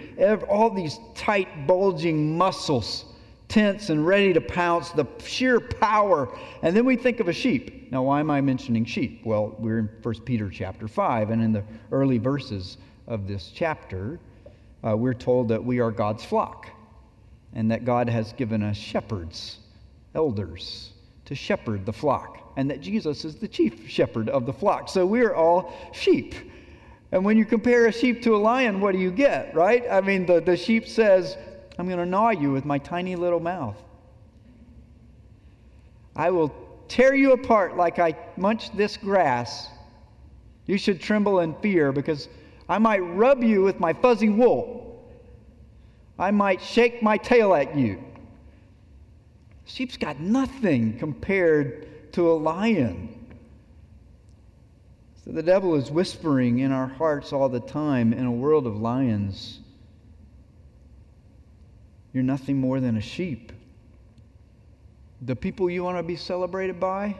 All 0.49 0.69
these 0.71 0.99
tight, 1.15 1.69
bulging 1.69 2.37
muscles, 2.37 3.05
tense 3.49 3.89
and 3.91 4.07
ready 4.07 4.33
to 4.33 4.41
pounce, 4.41 4.91
the 4.91 5.07
sheer 5.25 5.59
power. 5.59 6.29
And 6.63 6.77
then 6.77 6.85
we 6.85 6.97
think 6.97 7.21
of 7.21 7.29
a 7.29 7.33
sheep. 7.33 7.91
Now, 7.91 8.03
why 8.03 8.21
am 8.21 8.31
I 8.31 8.41
mentioning 8.41 8.85
sheep? 8.85 9.25
Well, 9.25 9.57
we're 9.59 9.79
in 9.79 9.91
1 10.03 10.21
Peter 10.21 10.51
chapter 10.51 10.87
5, 10.87 11.31
and 11.31 11.43
in 11.43 11.53
the 11.53 11.65
early 11.91 12.19
verses 12.19 12.77
of 13.07 13.27
this 13.27 13.51
chapter, 13.55 14.21
uh, 14.87 14.97
we're 14.97 15.15
told 15.15 15.49
that 15.49 15.65
we 15.65 15.81
are 15.81 15.91
God's 15.91 16.25
flock 16.25 16.69
and 17.55 17.71
that 17.71 17.85
God 17.85 18.09
has 18.09 18.33
given 18.35 18.63
us 18.63 18.77
shepherds, 18.77 19.59
elders, 20.15 20.93
to 21.25 21.35
shepherd 21.35 21.85
the 21.87 21.93
flock 21.93 22.53
and 22.57 22.71
that 22.71 22.81
Jesus 22.81 23.25
is 23.25 23.37
the 23.37 23.49
chief 23.49 23.89
shepherd 23.89 24.29
of 24.29 24.45
the 24.45 24.53
flock. 24.53 24.89
So 24.89 25.07
we're 25.07 25.35
all 25.35 25.73
sheep. 25.93 26.35
And 27.13 27.25
when 27.25 27.39
you 27.39 27.45
compare 27.45 27.87
a 27.87 27.93
sheep 27.93 28.23
to 28.25 28.35
a 28.35 28.39
lion, 28.39 28.81
what 28.81 28.93
do 28.93 28.99
you 28.99 29.11
get, 29.11 29.55
right? 29.55 29.85
I 29.91 30.01
mean, 30.01 30.27
the, 30.27 30.41
the 30.41 30.57
sheep 30.57 30.89
says, 30.89 31.39
I'm 31.79 31.87
going 31.87 31.99
to 31.99 32.07
gnaw 32.07 32.31
you 32.31 32.51
with 32.51 32.65
my 32.65 32.79
tiny 32.79 33.15
little 33.15 33.41
mouth. 33.41 33.77
I 36.17 36.31
will 36.31 36.53
tear 36.89 37.15
you 37.15 37.33
apart 37.33 37.77
like 37.77 38.01
I 38.01 38.17
munch 38.37 38.73
this 38.73 38.97
grass. 38.97 39.69
You 40.67 40.77
should 40.77 41.01
tremble 41.01 41.41
in 41.41 41.55
fear 41.55 41.93
because 41.93 42.29
I 42.69 42.79
might 42.79 42.99
rub 42.99 43.43
you 43.45 43.63
with 43.63 43.79
my 43.79 43.93
fuzzy 43.93 44.29
wool. 44.29 45.09
I 46.19 46.33
might 46.33 46.61
shake 46.61 47.03
my 47.03 47.17
tail 47.17 47.55
at 47.55 47.77
you. 47.77 48.03
Sheep's 49.65 49.97
got 49.97 50.19
nothing 50.19 50.99
compared 50.99 52.13
to 52.15 52.31
a 52.31 52.35
lion. 52.35 53.15
So 55.25 55.31
the 55.31 55.43
devil 55.43 55.75
is 55.77 55.91
whispering 55.91 56.59
in 56.59 56.73
our 56.73 56.89
hearts 56.89 57.33
all 57.33 57.49
the 57.49 57.61
time 57.61 58.13
in 58.13 58.25
a 58.25 58.33
world 58.33 58.67
of 58.67 58.81
lions. 58.81 59.61
You're 62.13 62.23
nothing 62.23 62.59
more 62.59 62.81
than 62.81 62.97
a 62.97 63.01
sheep. 63.01 63.53
The 65.23 65.37
people 65.37 65.69
you 65.69 65.83
want 65.85 65.99
to 65.99 66.03
be 66.03 66.17
celebrated 66.17 66.79
by, 66.79 67.17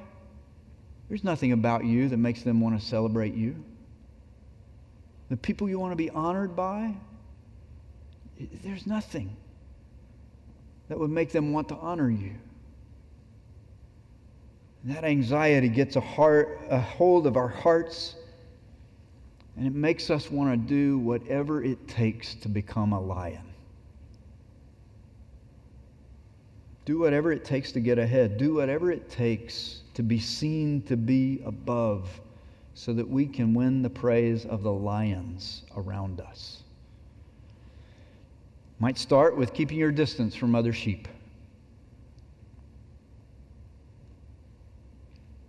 there's 1.09 1.25
nothing 1.25 1.53
about 1.53 1.85
you 1.85 2.09
that 2.09 2.17
makes 2.17 2.43
them 2.43 2.61
want 2.61 2.79
to 2.81 2.87
celebrate 2.87 3.35
you. 3.35 3.57
The 5.31 5.37
people 5.37 5.69
you 5.69 5.79
want 5.79 5.93
to 5.93 5.97
be 5.97 6.11
honored 6.11 6.57
by, 6.57 6.95
there's 8.63 8.87
nothing 8.87 9.37
that 10.89 10.99
would 10.99 11.11
make 11.11 11.33
them 11.33 11.53
want 11.53 11.69
to 11.69 11.77
honor 11.77 12.11
you. 12.11 12.33
That 14.85 15.05
anxiety 15.05 15.69
gets 15.69 15.97
a, 15.97 16.01
heart, 16.01 16.61
a 16.71 16.81
hold 16.81 17.27
of 17.27 17.37
our 17.37 17.49
hearts, 17.49 18.15
and 19.57 19.67
it 19.67 19.75
makes 19.75 20.09
us 20.09 20.31
want 20.31 20.51
to 20.53 20.69
do 20.69 20.99
whatever 20.99 21.63
it 21.63 21.89
takes 21.89 22.35
to 22.37 22.49
become 22.49 22.93
a 22.93 23.01
lion. 23.01 23.48
Do 26.89 27.01
whatever 27.01 27.33
it 27.33 27.45
takes 27.45 27.71
to 27.73 27.81
get 27.81 27.99
ahead. 27.99 28.39
Do 28.39 28.55
whatever 28.55 28.91
it 28.91 29.11
takes 29.11 29.83
to 29.93 30.03
be 30.03 30.19
seen 30.19 30.81
to 30.87 30.97
be 30.97 31.43
above 31.45 32.09
so 32.73 32.95
that 32.95 33.07
we 33.07 33.27
can 33.27 33.53
win 33.53 33.83
the 33.83 33.91
praise 33.91 34.47
of 34.47 34.63
the 34.63 34.73
lions 34.73 35.65
around 35.77 36.19
us. 36.19 36.63
Might 38.79 38.97
start 38.97 39.37
with 39.37 39.53
keeping 39.53 39.77
your 39.77 39.93
distance 39.93 40.35
from 40.35 40.55
other 40.55 40.73
sheep. 40.73 41.09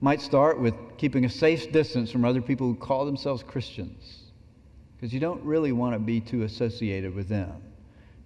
might 0.01 0.19
start 0.19 0.59
with 0.59 0.73
keeping 0.97 1.23
a 1.23 1.29
safe 1.29 1.71
distance 1.71 2.11
from 2.11 2.25
other 2.25 2.41
people 2.41 2.67
who 2.67 2.75
call 2.75 3.05
themselves 3.05 3.43
Christians 3.43 4.23
because 4.97 5.13
you 5.13 5.21
don't 5.21 5.41
really 5.43 5.71
want 5.71 5.93
to 5.95 5.99
be 5.99 6.19
too 6.19 6.43
associated 6.43 7.15
with 7.15 7.29
them 7.29 7.61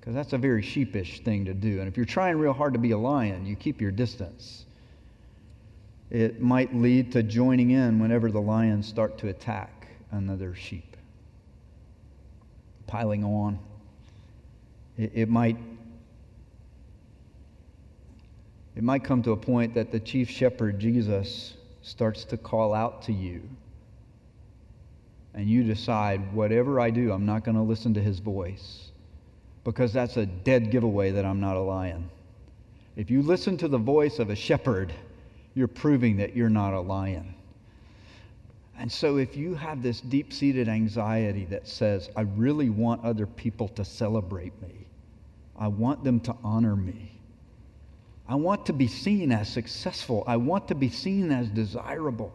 because 0.03 0.15
that's 0.15 0.33
a 0.33 0.37
very 0.37 0.61
sheepish 0.61 1.21
thing 1.21 1.45
to 1.45 1.53
do. 1.53 1.79
And 1.79 1.87
if 1.87 1.95
you're 1.95 2.05
trying 2.05 2.37
real 2.37 2.51
hard 2.51 2.73
to 2.73 2.79
be 2.79 2.91
a 2.91 2.97
lion, 2.97 3.45
you 3.45 3.55
keep 3.55 3.79
your 3.79 3.89
distance. 3.89 4.65
It 6.09 6.41
might 6.41 6.75
lead 6.75 7.13
to 7.13 7.23
joining 7.23 7.69
in 7.71 7.99
whenever 7.99 8.29
the 8.29 8.41
lions 8.41 8.85
start 8.85 9.17
to 9.19 9.29
attack 9.29 9.87
another 10.11 10.55
sheep, 10.55 10.97
piling 12.85 13.23
on. 13.23 13.57
It, 14.97 15.11
it 15.13 15.29
might 15.29 15.55
it 18.75 18.83
might 18.83 19.05
come 19.05 19.23
to 19.23 19.31
a 19.31 19.37
point 19.37 19.73
that 19.75 19.93
the 19.93 20.01
chief 20.01 20.29
shepherd, 20.29 20.81
Jesus, 20.81 21.53
starts 21.81 22.25
to 22.25 22.35
call 22.35 22.73
out 22.73 23.03
to 23.03 23.13
you, 23.13 23.41
and 25.33 25.47
you 25.47 25.63
decide, 25.63 26.33
whatever 26.33 26.81
I 26.81 26.89
do, 26.89 27.13
I'm 27.13 27.25
not 27.25 27.45
going 27.45 27.55
to 27.55 27.61
listen 27.61 27.93
to 27.93 28.01
his 28.01 28.19
voice, 28.19 28.89
because 29.63 29.93
that's 29.93 30.17
a 30.17 30.25
dead 30.25 30.71
giveaway 30.71 31.11
that 31.11 31.25
I'm 31.25 31.39
not 31.39 31.55
a 31.55 31.61
lion. 31.61 32.09
If 32.95 33.09
you 33.09 33.21
listen 33.21 33.57
to 33.57 33.67
the 33.67 33.77
voice 33.77 34.19
of 34.19 34.29
a 34.29 34.35
shepherd, 34.35 34.93
you're 35.55 35.67
proving 35.67 36.17
that 36.17 36.35
you're 36.35 36.49
not 36.49 36.73
a 36.73 36.79
lion. 36.79 37.33
And 38.77 38.91
so, 38.91 39.17
if 39.17 39.37
you 39.37 39.55
have 39.55 39.83
this 39.83 40.01
deep 40.01 40.33
seated 40.33 40.67
anxiety 40.67 41.45
that 41.45 41.67
says, 41.67 42.09
I 42.15 42.21
really 42.21 42.69
want 42.69 43.03
other 43.05 43.27
people 43.27 43.67
to 43.69 43.85
celebrate 43.85 44.59
me, 44.61 44.87
I 45.57 45.67
want 45.67 46.03
them 46.03 46.19
to 46.21 46.35
honor 46.43 46.75
me, 46.75 47.11
I 48.27 48.35
want 48.35 48.65
to 48.67 48.73
be 48.73 48.87
seen 48.87 49.31
as 49.31 49.49
successful. 49.49 50.23
I 50.27 50.37
want 50.37 50.67
to 50.69 50.75
be 50.75 50.89
seen 50.89 51.31
as 51.31 51.49
desirable. 51.49 52.33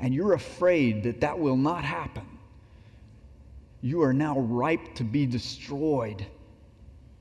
And 0.00 0.12
you're 0.12 0.34
afraid 0.34 1.04
that 1.04 1.20
that 1.20 1.38
will 1.38 1.56
not 1.56 1.84
happen. 1.84 2.26
You 3.80 4.02
are 4.02 4.12
now 4.12 4.38
ripe 4.38 4.94
to 4.96 5.04
be 5.04 5.26
destroyed 5.26 6.26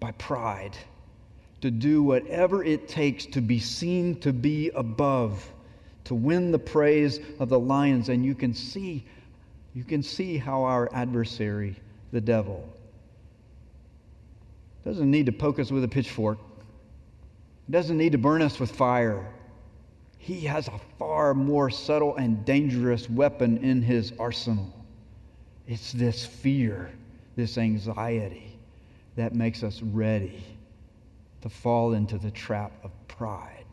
by 0.04 0.12
pride. 0.12 0.76
to 1.62 1.72
do 1.72 2.04
whatever 2.04 2.62
it 2.62 2.90
takes 2.90 3.26
to 3.26 3.40
be 3.40 3.58
seen 3.58 4.20
to 4.20 4.34
be 4.34 4.70
above, 4.76 5.50
to 6.04 6.14
win 6.14 6.52
the 6.52 6.60
praise 6.60 7.22
of 7.40 7.48
the 7.48 7.58
lions. 7.58 8.10
And 8.10 8.26
you 8.26 8.36
can 8.36 8.54
see, 8.54 9.06
you 9.74 9.86
can 9.86 10.04
see 10.04 10.38
how 10.38 10.64
our 10.64 10.94
adversary, 10.94 11.78
the 12.12 12.20
devil, 12.20 12.68
doesn't 14.84 15.10
need 15.10 15.28
to 15.28 15.32
poke 15.32 15.58
us 15.58 15.72
with 15.72 15.86
a 15.86 15.88
pitchfork. 15.88 16.38
Doesn't 17.70 17.98
need 17.98 18.12
to 18.12 18.18
burn 18.18 18.42
us 18.42 18.60
with 18.60 18.76
fire. 18.76 19.26
He 20.18 20.42
has 20.42 20.68
a 20.68 20.82
far 21.00 21.34
more 21.34 21.70
subtle 21.70 22.18
and 22.18 22.44
dangerous 22.44 23.10
weapon 23.10 23.60
in 23.60 23.82
his 23.82 24.12
arsenal. 24.20 24.74
It's 25.66 25.94
this 25.94 26.26
fear, 26.26 26.92
this 27.38 27.58
anxiety 27.58 28.53
that 29.16 29.34
makes 29.34 29.64
us 29.64 29.82
ready 29.82 30.44
to 31.42 31.50
fall 31.50 31.94
into 31.94 32.18
the 32.18 32.32
trap 32.32 32.72
of 32.84 32.92
pride. 33.08 33.66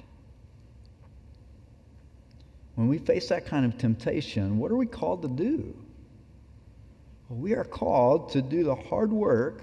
When 2.75 2.89
we 2.89 2.99
face 2.99 3.29
that 3.29 3.47
kind 3.47 3.65
of 3.65 3.79
temptation, 3.79 4.59
what 4.59 4.71
are 4.71 4.77
we 4.77 4.87
called 4.87 5.23
to 5.23 5.29
do? 5.29 5.75
Well, 7.29 7.39
we 7.39 7.55
are 7.55 7.65
called 7.65 8.31
to 8.31 8.43
do 8.43 8.65
the 8.65 8.75
hard 8.75 9.13
work 9.13 9.63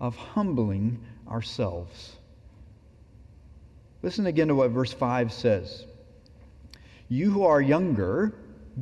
of 0.00 0.16
humbling 0.16 1.00
ourselves. 1.28 2.16
Listen 4.02 4.26
again 4.26 4.48
to 4.48 4.54
what 4.54 4.70
verse 4.70 4.92
5 4.92 5.32
says. 5.32 5.86
You 7.08 7.30
who 7.30 7.44
are 7.44 7.60
younger, 7.60 8.34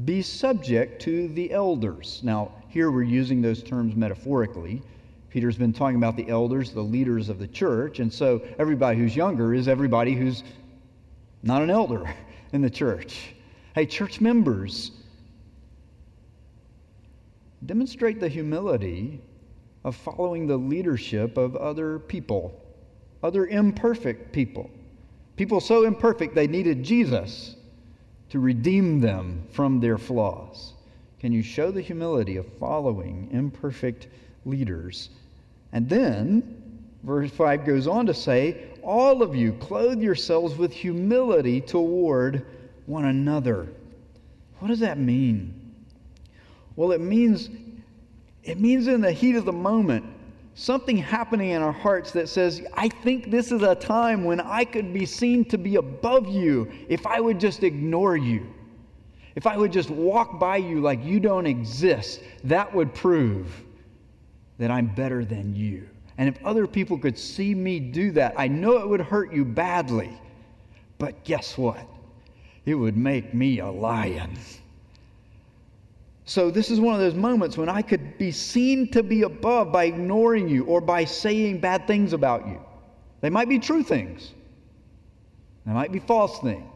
be 0.05 0.23
subject 0.23 1.03
to 1.03 1.29
the 1.29 1.53
elders. 1.53 2.21
Now, 2.25 2.53
here 2.69 2.91
we're 2.91 3.03
using 3.03 3.41
those 3.41 3.63
terms 3.63 3.95
metaphorically. 3.95 4.83
Peter's 5.33 5.57
been 5.57 5.73
talking 5.73 5.97
about 5.97 6.15
the 6.15 6.29
elders, 6.29 6.73
the 6.73 6.83
leaders 6.83 7.31
of 7.31 7.39
the 7.39 7.49
church, 7.49 8.01
and 8.01 8.13
so 8.13 8.43
everybody 8.59 8.99
who's 8.99 9.17
younger 9.17 9.55
is 9.55 9.67
everybody 9.67 10.13
who's 10.13 10.43
not 11.43 11.63
an 11.63 11.71
elder 11.71 12.05
in 12.53 12.61
the 12.61 12.69
church. 12.69 13.35
Hey, 13.75 13.87
church 13.87 14.21
members, 14.21 14.91
demonstrate 17.65 18.21
the 18.21 18.29
humility 18.29 19.23
of 19.85 19.97
following 19.97 20.47
the 20.47 20.59
leadership 20.59 21.39
of 21.39 21.57
other 21.57 21.99
people, 21.99 22.61
other 23.23 23.47
imperfect 23.47 24.35
people. 24.35 24.71
People 25.37 25.63
so 25.63 25.85
imperfect 25.85 26.35
they 26.35 26.47
needed 26.47 26.83
Jesus 26.83 27.57
to 28.29 28.39
redeem 28.39 29.01
them 29.01 29.47
from 29.51 29.81
their 29.81 29.97
flaws. 29.97 30.75
Can 31.21 31.33
you 31.33 31.43
show 31.43 31.71
the 31.71 31.81
humility 31.81 32.37
of 32.37 32.47
following 32.59 33.31
imperfect 33.33 34.09
leaders 34.45 35.09
and 35.73 35.89
then, 35.89 36.85
verse 37.03 37.31
5 37.31 37.65
goes 37.65 37.87
on 37.87 38.07
to 38.07 38.15
say, 38.15 38.69
All 38.83 39.23
of 39.23 39.35
you 39.35 39.55
clothe 39.55 40.03
yourselves 40.03 40.57
with 40.57 40.73
humility 40.73 41.61
toward 41.61 42.45
one 42.87 43.07
another. 43.07 43.69
What 44.59 44.69
does 44.69 44.81
that 44.81 44.99
mean? 44.99 45.75
Well, 46.77 46.93
it 46.93 47.01
means 47.01 47.49
it 48.45 48.59
means 48.61 48.89
in 48.89 49.01
the 49.01 49.13
heat 49.13 49.37
of 49.37 49.45
the 49.45 49.53
moment, 49.53 50.05
something 50.55 50.97
happening 50.97 51.51
in 51.51 51.63
our 51.63 51.73
hearts 51.73 52.11
that 52.13 52.29
says, 52.29 52.67
I 52.75 52.89
think 52.89 53.31
this 53.31 53.53
is 53.53 53.63
a 53.63 53.75
time 53.75 54.25
when 54.25 54.41
I 54.41 54.65
could 54.65 54.93
be 54.93 55.07
seen 55.07 55.45
to 55.47 55.59
be 55.59 55.77
above 55.77 56.29
you 56.29 56.71
if 56.89 57.07
I 57.07 57.21
would 57.21 57.39
just 57.39 57.63
ignore 57.63 58.17
you. 58.17 58.53
If 59.37 59.47
I 59.47 59.57
would 59.57 59.73
just 59.73 59.91
walk 59.91 60.41
by 60.41 60.57
you 60.57 60.81
like 60.81 61.03
you 61.05 61.21
don't 61.21 61.47
exist, 61.47 62.21
that 62.45 62.75
would 62.75 62.93
prove 62.93 63.62
that 64.59 64.71
I'm 64.71 64.87
better 64.87 65.25
than 65.25 65.55
you. 65.55 65.89
And 66.19 66.29
if 66.29 66.45
other 66.45 66.67
people 66.67 66.99
could 66.99 67.19
see 67.19 67.55
me 67.55 67.81
do 67.81 68.11
that, 68.13 68.35
I 68.37 68.49
know 68.49 68.79
it 68.79 68.89
would 68.89 69.01
hurt 69.01 69.33
you 69.33 69.45
badly. 69.45 70.13
But 70.99 71.25
guess 71.25 71.59
what? 71.59 71.81
It 72.65 72.75
would 72.75 72.97
make 72.97 73.35
me 73.35 73.59
a 73.59 73.71
lion. 73.71 74.39
So, 76.25 76.51
this 76.51 76.71
is 76.71 76.81
one 76.81 76.95
of 76.95 77.01
those 77.01 77.15
moments 77.15 77.57
when 77.57 77.69
I 77.69 77.83
could 77.83 78.17
be 78.17 78.31
seen 78.31 78.89
to 78.93 79.03
be 79.03 79.23
above 79.23 79.73
by 79.73 79.85
ignoring 79.85 80.49
you 80.49 80.65
or 80.67 80.81
by 80.81 81.05
saying 81.05 81.59
bad 81.59 81.87
things 81.89 82.13
about 82.13 82.47
you. 82.47 82.61
They 83.21 83.31
might 83.31 83.49
be 83.49 83.59
true 83.59 83.83
things, 83.83 84.33
they 85.67 85.73
might 85.73 85.91
be 85.91 85.99
false 85.99 86.39
things. 86.39 86.69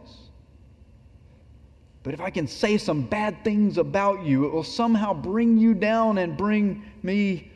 But 2.03 2.15
if 2.15 2.21
I 2.21 2.31
can 2.31 2.47
say 2.47 2.79
some 2.79 3.03
bad 3.03 3.43
things 3.43 3.79
about 3.79 4.25
you, 4.25 4.47
it 4.47 4.53
will 4.53 4.63
somehow 4.63 5.13
bring 5.13 5.59
you 5.59 5.75
down 5.75 6.19
and 6.19 6.37
bring 6.37 6.85
me 7.03 7.51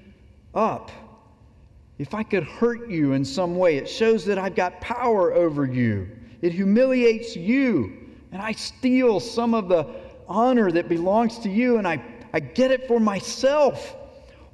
up. 0.54 0.90
If 1.98 2.14
I 2.14 2.22
could 2.22 2.44
hurt 2.44 2.88
you 2.88 3.12
in 3.12 3.24
some 3.24 3.56
way, 3.56 3.76
it 3.76 3.88
shows 3.88 4.24
that 4.24 4.38
I've 4.38 4.54
got 4.54 4.80
power 4.80 5.34
over 5.34 5.66
you. 5.66 6.08
It 6.40 6.52
humiliates 6.52 7.36
you, 7.36 7.92
and 8.32 8.40
I 8.40 8.52
steal 8.52 9.20
some 9.20 9.54
of 9.54 9.68
the 9.68 9.86
honor 10.26 10.70
that 10.70 10.88
belongs 10.88 11.38
to 11.40 11.50
you, 11.50 11.76
and 11.76 11.86
I, 11.86 12.02
I 12.32 12.40
get 12.40 12.70
it 12.70 12.88
for 12.88 12.98
myself. 13.00 13.96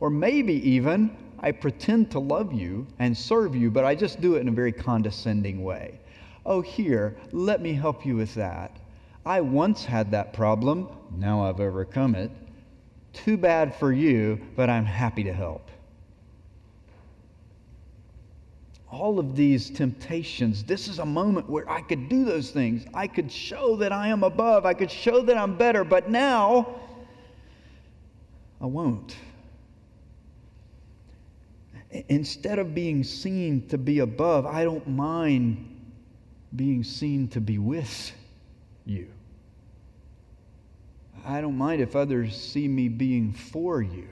Or 0.01 0.11
maybe 0.11 0.55
even 0.69 1.17
I 1.39 1.53
pretend 1.53 2.11
to 2.11 2.19
love 2.19 2.53
you 2.53 2.87
and 2.99 3.17
serve 3.17 3.55
you, 3.55 3.71
but 3.71 3.85
I 3.85 3.95
just 3.95 4.21
do 4.21 4.35
it 4.35 4.41
in 4.41 4.49
a 4.49 4.53
very 4.53 4.73
condescending 4.73 5.63
way. 5.63 6.01
Oh, 6.45 6.61
here, 6.61 7.17
let 7.33 7.61
me 7.61 7.73
help 7.73 8.05
you 8.05 8.17
with 8.17 8.35
that. 8.35 8.77
I 9.25 9.41
once 9.41 9.85
had 9.85 10.11
that 10.13 10.33
problem, 10.33 10.89
now 11.17 11.45
I've 11.45 11.61
overcome 11.61 12.15
it. 12.15 12.31
Too 13.13 13.37
bad 13.37 13.75
for 13.75 13.93
you, 13.93 14.41
but 14.57 14.69
I'm 14.69 14.85
happy 14.85 15.25
to 15.25 15.33
help. 15.33 15.71
All 18.91 19.19
of 19.19 19.35
these 19.35 19.69
temptations, 19.71 20.63
this 20.63 20.89
is 20.89 20.99
a 21.01 21.07
moment 21.07 21.51
where 21.51 21.69
I 21.69 21.81
could 21.81 22.09
do 22.09 22.25
those 22.25 22.51
things. 22.51 22.87
I 22.95 23.07
could 23.07 23.31
show 23.31 23.77
that 23.77 23.93
I 23.93 24.09
am 24.09 24.23
above. 24.23 24.65
I 24.65 24.75
could 24.75 24.91
show 24.91 25.23
that 25.23 25.37
I'm 25.37 25.57
better. 25.57 25.83
But 25.83 26.09
now, 26.09 26.77
I 28.61 28.67
won't. 28.67 29.17
Instead 32.09 32.59
of 32.59 32.75
being 32.75 33.03
seen 33.03 33.67
to 33.69 33.79
be 33.79 34.01
above, 34.01 34.47
I 34.47 34.65
don't 34.65 34.87
mind 34.89 35.73
being 36.55 36.85
seen 36.85 37.29
to 37.29 37.41
be 37.41 37.59
with 37.59 38.13
you. 38.85 39.09
I 41.25 41.41
don't 41.41 41.59
mind 41.59 41.83
if 41.83 41.97
others 41.97 42.41
see 42.41 42.69
me 42.69 42.89
being 42.89 43.33
for 43.33 43.83
you 43.83 44.09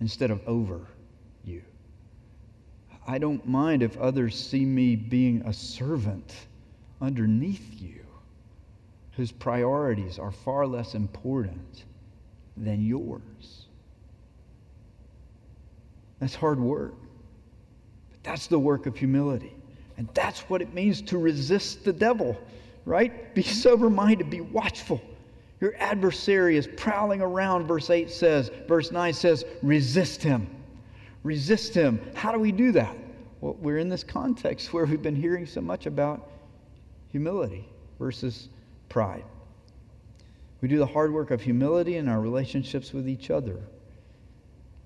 instead 0.00 0.30
of 0.30 0.40
over. 0.46 0.86
I 3.10 3.18
don't 3.18 3.44
mind 3.44 3.82
if 3.82 3.96
others 3.96 4.38
see 4.38 4.64
me 4.64 4.94
being 4.94 5.42
a 5.44 5.52
servant 5.52 6.32
underneath 7.00 7.80
you 7.80 8.06
whose 9.16 9.32
priorities 9.32 10.16
are 10.20 10.30
far 10.30 10.64
less 10.64 10.94
important 10.94 11.86
than 12.56 12.86
yours. 12.86 13.66
That's 16.20 16.36
hard 16.36 16.60
work. 16.60 16.94
But 18.12 18.22
that's 18.22 18.46
the 18.46 18.60
work 18.60 18.86
of 18.86 18.96
humility. 18.96 19.56
And 19.96 20.08
that's 20.14 20.42
what 20.42 20.62
it 20.62 20.72
means 20.72 21.02
to 21.02 21.18
resist 21.18 21.84
the 21.84 21.92
devil, 21.92 22.38
right? 22.84 23.34
Be 23.34 23.42
sober 23.42 23.90
minded, 23.90 24.30
be 24.30 24.40
watchful. 24.40 25.02
Your 25.60 25.74
adversary 25.78 26.56
is 26.56 26.68
prowling 26.76 27.22
around, 27.22 27.66
verse 27.66 27.90
8 27.90 28.08
says. 28.08 28.52
Verse 28.68 28.92
9 28.92 29.12
says, 29.14 29.44
resist 29.62 30.22
him. 30.22 30.46
Resist 31.22 31.74
him. 31.74 32.00
How 32.14 32.32
do 32.32 32.38
we 32.38 32.52
do 32.52 32.72
that? 32.72 32.96
Well, 33.40 33.56
we're 33.60 33.78
in 33.78 33.88
this 33.88 34.04
context 34.04 34.72
where 34.72 34.86
we've 34.86 35.02
been 35.02 35.16
hearing 35.16 35.46
so 35.46 35.60
much 35.60 35.86
about 35.86 36.30
humility 37.08 37.68
versus 37.98 38.48
pride. 38.88 39.24
We 40.60 40.68
do 40.68 40.78
the 40.78 40.86
hard 40.86 41.12
work 41.12 41.30
of 41.30 41.40
humility 41.40 41.96
in 41.96 42.08
our 42.08 42.20
relationships 42.20 42.92
with 42.92 43.08
each 43.08 43.30
other. 43.30 43.58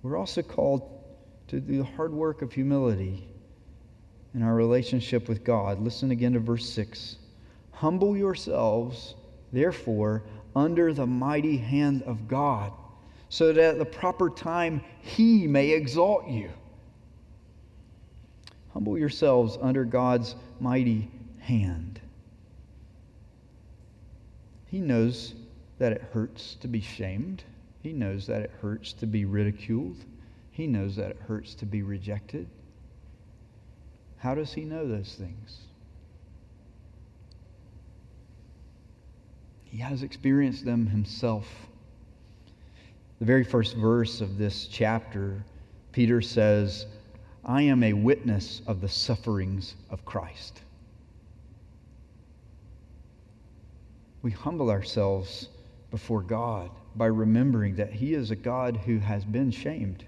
We're 0.02 0.16
also 0.16 0.42
called 0.42 1.02
to 1.48 1.60
do 1.60 1.78
the 1.78 1.84
hard 1.84 2.12
work 2.12 2.42
of 2.42 2.52
humility 2.52 3.26
in 4.34 4.42
our 4.42 4.54
relationship 4.54 5.28
with 5.28 5.44
God. 5.44 5.80
Listen 5.80 6.10
again 6.10 6.32
to 6.34 6.40
verse 6.40 6.68
6. 6.68 7.16
Humble 7.72 8.16
yourselves, 8.16 9.14
therefore, 9.52 10.24
under 10.54 10.92
the 10.92 11.06
mighty 11.06 11.56
hand 11.56 12.02
of 12.04 12.28
God, 12.28 12.72
so 13.34 13.52
that 13.52 13.64
at 13.64 13.78
the 13.78 13.84
proper 13.84 14.30
time 14.30 14.80
he 15.02 15.48
may 15.48 15.70
exalt 15.70 16.28
you 16.28 16.50
Humble 18.74 18.98
yourselves 18.98 19.56
under 19.62 19.84
God's 19.84 20.34
mighty 20.58 21.08
hand. 21.38 22.00
He 24.66 24.80
knows 24.80 25.34
that 25.78 25.92
it 25.92 26.02
hurts 26.12 26.56
to 26.56 26.66
be 26.66 26.80
shamed. 26.80 27.44
He 27.84 27.92
knows 27.92 28.26
that 28.26 28.42
it 28.42 28.50
hurts 28.60 28.92
to 28.94 29.06
be 29.06 29.24
ridiculed. 29.24 30.04
He 30.50 30.66
knows 30.66 30.96
that 30.96 31.10
it 31.10 31.18
hurts 31.28 31.54
to 31.56 31.66
be 31.66 31.82
rejected. 31.82 32.48
How 34.16 34.34
does 34.34 34.52
he 34.52 34.64
know 34.64 34.88
those 34.88 35.14
things? 35.14 35.58
He 39.62 39.78
has 39.78 40.02
experienced 40.02 40.64
them 40.64 40.88
himself. 40.88 41.46
The 43.24 43.32
very 43.32 43.44
first 43.44 43.74
verse 43.76 44.20
of 44.20 44.36
this 44.36 44.66
chapter, 44.66 45.42
Peter 45.92 46.20
says, 46.20 46.84
I 47.42 47.62
am 47.62 47.82
a 47.82 47.94
witness 47.94 48.60
of 48.66 48.82
the 48.82 48.88
sufferings 48.90 49.76
of 49.88 50.04
Christ. 50.04 50.60
We 54.20 54.30
humble 54.30 54.68
ourselves 54.68 55.48
before 55.90 56.20
God 56.20 56.70
by 56.96 57.06
remembering 57.06 57.76
that 57.76 57.94
He 57.94 58.12
is 58.12 58.30
a 58.30 58.36
God 58.36 58.76
who 58.76 58.98
has 58.98 59.24
been 59.24 59.50
shamed, 59.50 60.04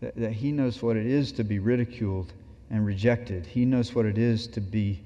that, 0.00 0.16
that 0.16 0.32
He 0.32 0.52
knows 0.52 0.82
what 0.82 0.96
it 0.96 1.04
is 1.04 1.32
to 1.32 1.44
be 1.44 1.58
ridiculed 1.58 2.32
and 2.70 2.86
rejected, 2.86 3.44
He 3.44 3.66
knows 3.66 3.94
what 3.94 4.06
it 4.06 4.16
is 4.16 4.46
to 4.46 4.62
be 4.62 5.02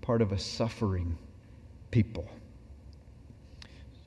part 0.00 0.22
of 0.22 0.32
a 0.32 0.38
suffering 0.38 1.18
people. 1.90 2.26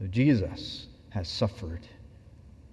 So 0.02 0.08
Jesus 0.08 0.88
has 1.12 1.30
suffered. 1.30 1.82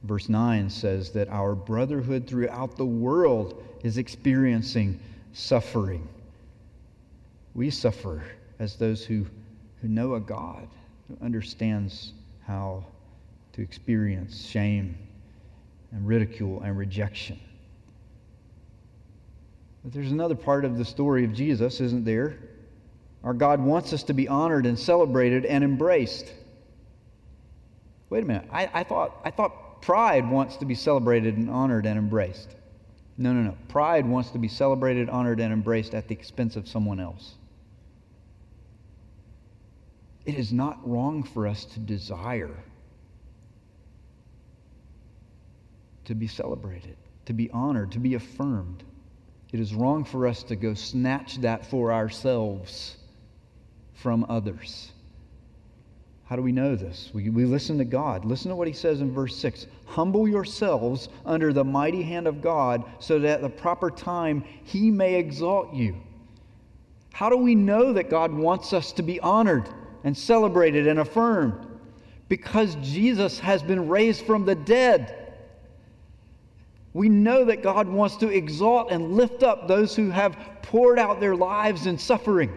Verse 0.05 0.31
9 0.31 0.71
says 0.71 1.11
that 1.11 1.29
our 1.29 1.55
brotherhood 1.55 2.27
throughout 2.27 2.79
the 2.79 2.87
world 2.87 3.62
is 3.85 3.99
experiencing 3.99 4.99
suffering. 5.35 6.09
We 7.55 7.69
suffer 7.69 8.23
as 8.59 8.77
those 8.77 9.05
who, 9.05 9.27
who 9.83 9.88
know 9.88 10.14
a 10.14 10.21
God 10.21 10.69
who 11.07 11.23
understands 11.23 12.14
how 12.47 12.83
to 13.53 13.61
experience 13.61 14.47
shame 14.47 14.97
and 15.93 16.09
ridicule 16.09 16.62
and 16.62 16.79
rejection. 16.79 17.38
But 19.85 19.93
there's 19.93 20.12
another 20.12 20.35
part 20.35 20.64
of 20.64 20.79
the 20.79 20.85
story 20.85 21.27
of 21.27 21.35
Jesus, 21.35 21.83
isn't 21.83 22.07
there? 22.07 22.38
Our 23.23 23.35
God 23.35 23.61
wants 23.61 23.93
us 23.93 24.03
to 24.05 24.14
be 24.14 24.29
honored 24.29 24.64
and 24.64 24.79
celebrated 24.79 25.45
and 25.45 25.62
embraced. 25.62 26.33
Wait 28.11 28.23
a 28.23 28.27
minute. 28.27 28.49
I, 28.51 28.71
I, 28.73 28.85
thought, 28.85 29.21
I 29.25 29.31
thought 29.31 29.83
pride 29.83 30.29
wants 30.29 30.57
to 30.57 30.64
be 30.64 30.75
celebrated 30.75 31.37
and 31.37 31.51
honored 31.51 31.87
and 31.87 31.99
embraced. 31.99 32.55
No, 33.16 33.33
no, 33.33 33.42
no. 33.42 33.57
Pride 33.68 34.07
wants 34.07 34.31
to 34.31 34.38
be 34.38 34.49
celebrated, 34.49 35.11
honored, 35.11 35.40
and 35.40 35.53
embraced 35.53 35.94
at 35.94 36.09
the 36.09 36.14
expense 36.14 36.57
of 36.57 36.68
someone 36.68 37.01
else. 37.01 37.35
It 40.25 40.37
is 40.37 40.53
not 40.53 40.79
wrong 40.88 41.23
for 41.23 41.47
us 41.47 41.64
to 41.64 41.81
desire 41.81 42.55
to 46.09 46.14
be 46.14 46.27
celebrated, 46.27 46.97
to 47.27 47.35
be 47.35 47.51
honored, 47.51 47.92
to 47.92 47.99
be 47.99 48.14
affirmed. 48.14 48.83
It 49.53 49.61
is 49.61 49.75
wrong 49.75 50.05
for 50.05 50.27
us 50.27 50.42
to 50.44 50.57
go 50.57 50.73
snatch 50.73 51.37
that 51.38 51.66
for 51.66 51.92
ourselves 51.92 52.97
from 53.94 54.25
others. 54.29 54.92
How 56.29 56.37
do 56.37 56.43
we 56.43 56.53
know 56.53 56.77
this? 56.77 57.11
We, 57.14 57.31
we 57.31 57.47
listen 57.47 57.79
to 57.79 57.87
God. 57.87 58.27
Listen 58.27 58.51
to 58.51 58.57
what 58.57 58.69
he 58.69 58.75
says 58.75 59.01
in 59.01 59.11
verse 59.11 59.35
6 59.37 59.67
Humble 59.87 60.29
yourselves 60.29 61.09
under 61.25 61.55
the 61.55 61.64
mighty 61.64 62.03
hand 62.03 62.27
of 62.27 62.43
God, 62.43 62.85
so 62.99 63.19
that 63.19 63.37
at 63.37 63.41
the 63.41 63.49
proper 63.49 63.91
time 63.91 64.45
he 64.62 64.91
may 64.91 65.14
exalt 65.14 65.73
you. 65.73 65.97
How 67.14 67.31
do 67.31 67.38
we 67.38 67.55
know 67.55 67.95
that 67.95 68.11
God 68.11 68.31
wants 68.31 68.75
us 68.75 68.93
to 68.93 69.03
be 69.03 69.19
honored 69.21 69.71
and 70.05 70.14
celebrated 70.14 70.87
and 70.87 71.01
affirmed? 71.01 71.67
Because 72.29 72.75
Jesus 72.83 73.38
has 73.38 73.62
been 73.62 73.88
raised 73.88 74.27
from 74.27 74.45
the 74.45 74.55
dead. 74.55 75.35
We 76.93 77.09
know 77.09 77.47
that 77.47 77.62
God 77.62 77.88
wants 77.88 78.17
to 78.17 78.29
exalt 78.29 78.91
and 78.91 79.12
lift 79.12 79.43
up 79.43 79.67
those 79.67 79.97
who 79.97 80.11
have 80.11 80.37
poured 80.61 80.99
out 80.99 81.21
their 81.21 81.35
lives 81.35 81.87
in 81.87 81.97
suffering 81.97 82.53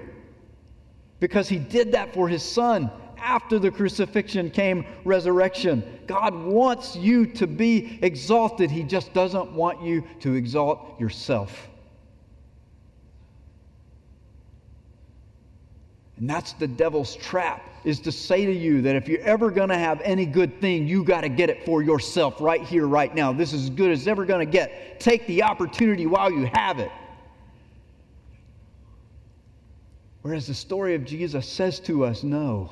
because 1.21 1.47
he 1.47 1.57
did 1.57 1.93
that 1.93 2.13
for 2.13 2.27
his 2.27 2.43
son 2.43 2.91
after 3.21 3.59
the 3.59 3.71
crucifixion 3.71 4.49
came 4.49 4.85
resurrection. 5.05 5.99
God 6.07 6.33
wants 6.33 6.95
you 6.95 7.25
to 7.27 7.47
be 7.47 7.99
exalted. 8.01 8.71
He 8.71 8.83
just 8.83 9.13
doesn't 9.13 9.51
want 9.53 9.81
you 9.81 10.03
to 10.21 10.33
exalt 10.33 10.99
yourself. 10.99 11.69
And 16.17 16.29
that's 16.29 16.53
the 16.53 16.67
devil's 16.67 17.15
trap 17.15 17.67
is 17.83 17.99
to 18.01 18.11
say 18.11 18.45
to 18.45 18.51
you 18.51 18.83
that 18.83 18.95
if 18.95 19.07
you're 19.07 19.21
ever 19.21 19.49
going 19.49 19.69
to 19.69 19.77
have 19.77 20.01
any 20.01 20.25
good 20.25 20.61
thing, 20.61 20.87
you 20.87 21.03
got 21.03 21.21
to 21.21 21.29
get 21.29 21.49
it 21.49 21.65
for 21.65 21.81
yourself 21.81 22.39
right 22.39 22.61
here, 22.61 22.85
right 22.85 23.13
now. 23.15 23.33
This 23.33 23.53
is 23.53 23.63
as 23.63 23.69
good 23.71 23.89
as 23.89 24.07
ever 24.07 24.23
going 24.25 24.45
to 24.45 24.51
get. 24.51 24.99
Take 24.99 25.25
the 25.25 25.41
opportunity 25.41 26.05
while 26.05 26.31
you 26.31 26.45
have 26.53 26.77
it. 26.77 26.91
Whereas 30.21 30.45
the 30.45 30.53
story 30.53 30.93
of 30.93 31.05
Jesus 31.05 31.47
says 31.47 31.79
to 31.81 32.05
us, 32.05 32.21
no. 32.21 32.69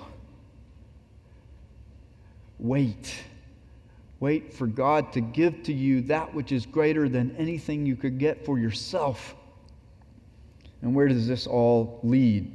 Wait. 2.60 3.16
Wait 4.20 4.54
for 4.54 4.68
God 4.68 5.14
to 5.14 5.22
give 5.22 5.64
to 5.64 5.74
you 5.74 6.02
that 6.02 6.34
which 6.34 6.52
is 6.52 6.66
greater 6.66 7.08
than 7.08 7.36
anything 7.38 7.86
you 7.86 7.96
could 7.96 8.20
get 8.20 8.46
for 8.46 8.60
yourself. 8.60 9.36
And 10.82 10.94
where 10.94 11.08
does 11.08 11.28
this 11.28 11.48
all 11.48 12.00
lead? 12.04 12.52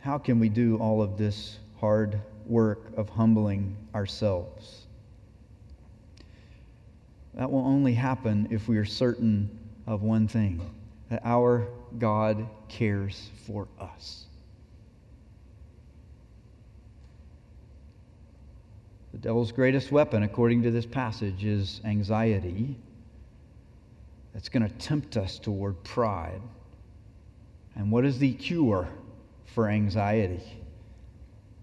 How 0.00 0.18
can 0.18 0.38
we 0.40 0.48
do 0.48 0.76
all 0.78 1.02
of 1.02 1.18
this 1.18 1.58
hard 1.78 2.20
work 2.46 2.92
of 2.96 3.08
humbling 3.08 3.76
ourselves? 3.94 4.86
That 7.34 7.50
will 7.50 7.64
only 7.64 7.94
happen 7.94 8.48
if 8.50 8.68
we 8.68 8.76
are 8.76 8.84
certain 8.84 9.58
of 9.86 10.02
one 10.02 10.26
thing 10.26 10.60
that 11.10 11.22
our 11.24 11.66
God 11.98 12.46
cares 12.68 13.30
for 13.46 13.68
us. 13.80 14.26
The 19.12 19.18
devil's 19.18 19.50
greatest 19.50 19.90
weapon, 19.90 20.22
according 20.22 20.62
to 20.62 20.70
this 20.70 20.86
passage, 20.86 21.44
is 21.44 21.80
anxiety. 21.84 22.76
That's 24.32 24.48
going 24.48 24.62
to 24.62 24.74
tempt 24.76 25.16
us 25.16 25.38
toward 25.38 25.82
pride. 25.82 26.40
And 27.74 27.90
what 27.90 28.04
is 28.04 28.18
the 28.18 28.32
cure 28.34 28.88
for 29.46 29.68
anxiety? 29.68 30.42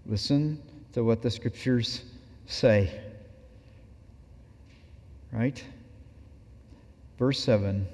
Listen 0.04 0.60
to 0.92 1.02
what 1.02 1.22
the 1.22 1.30
scriptures 1.30 2.02
say. 2.46 3.00
Right? 5.32 5.62
Verse 7.18 7.40
7 7.40 7.86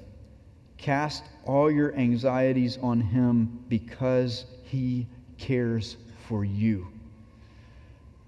Cast 0.77 1.23
all 1.45 1.71
your 1.71 1.95
anxieties 1.95 2.77
on 2.81 3.01
him 3.01 3.63
because 3.69 4.45
he 4.63 5.07
cares 5.37 5.97
for 6.27 6.43
you. 6.43 6.87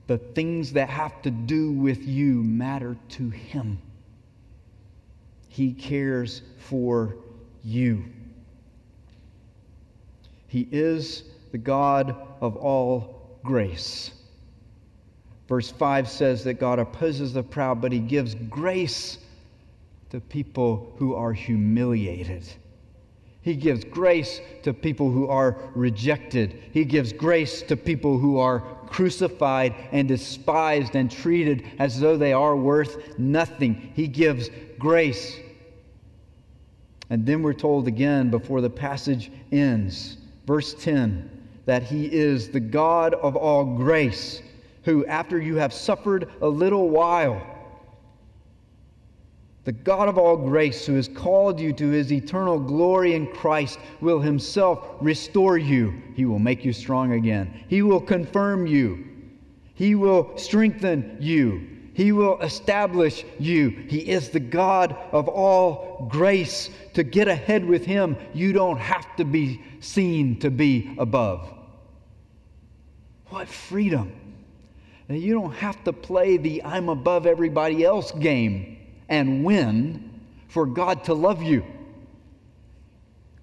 The 0.08 0.18
things 0.18 0.74
that 0.74 0.90
have 0.90 1.22
to 1.24 1.32
do 1.32 1.72
with 1.72 2.08
you 2.08 2.44
matter 2.44 2.96
to 3.10 3.30
him. 3.30 3.80
He 5.50 5.74
cares 5.74 6.42
for 6.58 7.16
you. 7.64 8.06
He 10.48 10.68
is 10.72 11.24
the 11.52 11.58
God 11.58 12.16
of 12.40 12.56
all 12.56 13.40
grace. 13.44 14.12
Verse 15.48 15.72
5 15.72 16.10
says 16.10 16.44
that 16.44 16.56
God 16.56 16.80
opposes 16.80 17.34
the 17.34 17.44
proud, 17.44 17.82
but 17.82 17.92
he 17.92 18.00
gives 18.00 18.36
grace 18.36 19.18
to 20.10 20.20
people 20.20 20.94
who 20.98 21.16
are 21.16 21.34
humiliated. 21.34 22.48
He 23.42 23.56
gives 23.56 23.86
grace 23.86 24.42
to 24.64 24.74
people 24.74 25.10
who 25.10 25.28
are 25.28 25.58
rejected. 25.74 26.60
He 26.74 26.84
gives 26.84 27.14
grace 27.14 27.62
to 27.64 27.78
people 27.78 28.18
who 28.18 28.38
are 28.40 28.60
crucified 28.88 29.74
and 29.92 30.08
despised 30.08 30.96
and 30.96 31.10
treated 31.10 31.64
as 31.80 32.00
though 32.00 32.18
they 32.18 32.34
are 32.34 32.56
worth 32.56 33.18
nothing. 33.18 33.94
He 33.96 34.08
gives 34.08 34.50
grace. 34.78 35.38
And 37.10 37.26
then 37.26 37.42
we're 37.42 37.54
told 37.54 37.88
again 37.88 38.30
before 38.30 38.60
the 38.60 38.70
passage 38.70 39.32
ends, 39.52 40.18
verse 40.46 40.74
10, 40.74 41.30
that 41.66 41.84
He 41.84 42.06
is 42.06 42.50
the 42.50 42.60
God 42.60 43.14
of 43.14 43.36
all 43.36 43.78
grace 43.78 44.42
who, 44.84 45.06
after 45.06 45.40
you 45.42 45.56
have 45.56 45.74
suffered 45.74 46.30
a 46.42 46.48
little 46.48 46.90
while, 46.90 47.42
the 49.68 49.74
God 49.74 50.08
of 50.08 50.18
all 50.18 50.38
grace, 50.38 50.86
who 50.86 50.94
has 50.94 51.10
called 51.10 51.60
you 51.60 51.74
to 51.74 51.90
his 51.90 52.14
eternal 52.14 52.58
glory 52.58 53.16
in 53.16 53.28
Christ, 53.28 53.80
will 54.00 54.22
himself 54.22 54.88
restore 55.02 55.58
you. 55.58 56.02
He 56.16 56.24
will 56.24 56.40
make 56.40 56.64
you 56.64 56.72
strong 56.72 57.12
again. 57.12 57.66
He 57.68 57.82
will 57.82 58.00
confirm 58.00 58.66
you. 58.66 59.06
He 59.74 59.94
will 59.94 60.38
strengthen 60.38 61.18
you. 61.20 61.68
He 61.94 62.14
will 62.14 62.40
establish 62.40 63.26
you. 63.40 63.72
He 63.90 64.10
is 64.10 64.30
the 64.30 64.40
God 64.40 64.96
of 65.12 65.28
all 65.28 66.08
grace. 66.10 66.70
To 66.94 67.04
get 67.04 67.28
ahead 67.28 67.66
with 67.66 67.84
him, 67.84 68.16
you 68.34 68.54
don't 68.54 68.80
have 68.80 69.18
to 69.18 69.26
be 69.26 69.62
seen 69.82 70.40
to 70.40 70.50
be 70.50 70.96
above. 70.98 71.54
What 73.32 73.50
freedom! 73.50 74.14
You 75.10 75.34
don't 75.34 75.56
have 75.56 75.84
to 75.84 75.92
play 75.92 76.38
the 76.38 76.64
I'm 76.64 76.88
above 76.88 77.26
everybody 77.26 77.84
else 77.84 78.14
game 78.14 78.77
and 79.10 79.44
win 79.44 80.22
for 80.48 80.66
God 80.66 81.04
to 81.06 81.14
love 81.14 81.42
you. 81.42 81.64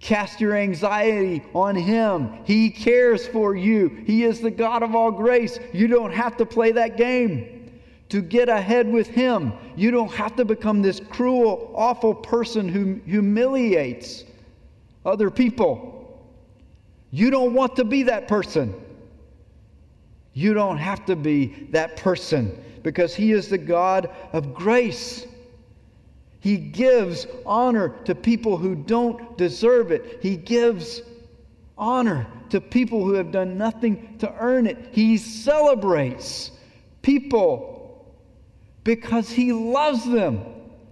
Cast 0.01 0.39
your 0.39 0.55
anxiety 0.55 1.43
on 1.55 1.75
Him. 1.75 2.31
He 2.45 2.69
cares 2.69 3.27
for 3.27 3.55
you. 3.55 3.89
He 4.05 4.25
is 4.25 4.41
the 4.41 4.51
God 4.51 4.83
of 4.83 4.95
all 4.95 5.11
grace. 5.11 5.59
You 5.73 5.87
don't 5.87 6.13
have 6.13 6.37
to 6.37 6.45
play 6.47 6.73
that 6.73 6.99
game. 6.99 7.73
To 8.11 8.21
get 8.21 8.51
ahead 8.51 8.87
with 8.93 9.07
Him, 9.07 9.55
you 9.77 9.91
don't 9.91 10.13
have 10.13 10.37
to 10.37 10.45
become 10.45 10.83
this 10.83 11.01
cruel, 11.09 11.73
awful 11.75 12.15
person 12.15 12.69
who 12.69 13.01
humiliates 13.07 14.25
other 15.07 15.31
people. 15.31 16.23
You 17.11 17.31
don't 17.31 17.55
want 17.55 17.75
to 17.77 17.85
be 17.85 18.03
that 18.03 18.29
person. 18.29 18.75
You 20.35 20.53
don't 20.53 20.79
have 20.79 21.07
to 21.07 21.17
be 21.17 21.67
that 21.71 21.97
person 21.97 22.63
because 22.83 23.15
He 23.15 23.33
is 23.33 23.49
the 23.49 23.59
God 23.59 24.11
of 24.33 24.53
grace. 24.53 25.27
He 26.45 26.59
gives 26.59 27.27
honor 27.47 27.89
to 28.05 28.15
people 28.15 28.59
who 28.59 28.75
don't 28.75 29.39
deserve 29.39 29.91
it. 29.91 30.19
He 30.21 30.37
gives 30.37 31.01
honor 31.79 32.27
to 32.51 32.61
people 32.61 33.03
who 33.03 33.15
have 33.15 33.33
done 33.33 33.57
nothing 33.57 34.19
to 34.19 34.31
earn 34.39 34.67
it. 34.67 34.91
He 34.93 35.17
celebrates 35.17 36.51
people 37.01 38.15
because 38.85 39.31
He 39.31 39.55
loves 39.55 40.05
them, 40.05 40.45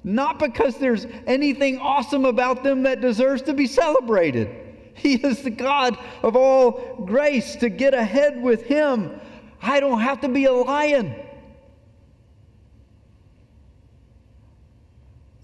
not 0.05 0.39
because 0.39 0.79
there's 0.79 1.07
anything 1.27 1.79
awesome 1.81 2.25
about 2.25 2.63
them 2.63 2.85
that 2.85 3.03
deserves 3.03 3.43
to 3.43 3.53
be 3.53 3.67
celebrated. 3.67 4.49
He 4.95 5.17
is 5.17 5.43
the 5.43 5.51
God 5.51 5.99
of 6.23 6.35
all 6.35 7.05
grace. 7.05 7.57
To 7.57 7.69
get 7.69 7.93
ahead 7.93 8.41
with 8.43 8.63
Him, 8.63 9.21
I 9.61 9.81
don't 9.81 10.01
have 10.01 10.23
to 10.23 10.31
be 10.31 10.47
a 10.47 10.53
lion. 10.55 11.15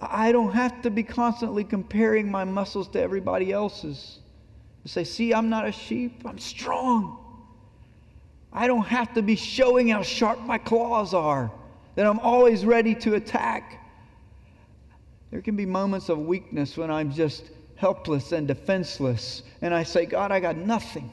I 0.00 0.30
don't 0.30 0.52
have 0.52 0.82
to 0.82 0.90
be 0.90 1.02
constantly 1.02 1.64
comparing 1.64 2.30
my 2.30 2.44
muscles 2.44 2.88
to 2.88 3.00
everybody 3.00 3.52
else's. 3.52 4.20
To 4.84 4.88
say, 4.88 5.04
see, 5.04 5.34
I'm 5.34 5.48
not 5.48 5.66
a 5.66 5.72
sheep, 5.72 6.22
I'm 6.24 6.38
strong. 6.38 7.18
I 8.52 8.66
don't 8.66 8.87
have 8.87 9.12
to 9.14 9.22
be 9.22 9.37
showing 9.37 9.88
how 9.88 10.02
sharp 10.02 10.40
my 10.40 10.58
claws 10.58 11.14
are, 11.14 11.50
that 11.96 12.06
I'm 12.06 12.20
always 12.20 12.64
ready 12.64 12.94
to 12.96 13.14
attack. 13.14 13.84
There 15.30 15.42
can 15.42 15.56
be 15.56 15.66
moments 15.66 16.08
of 16.08 16.18
weakness 16.18 16.76
when 16.76 16.90
I'm 16.90 17.12
just 17.12 17.50
helpless 17.76 18.32
and 18.32 18.48
defenseless, 18.48 19.42
and 19.62 19.74
I 19.74 19.82
say, 19.82 20.06
God, 20.06 20.32
I 20.32 20.40
got 20.40 20.56
nothing. 20.56 21.11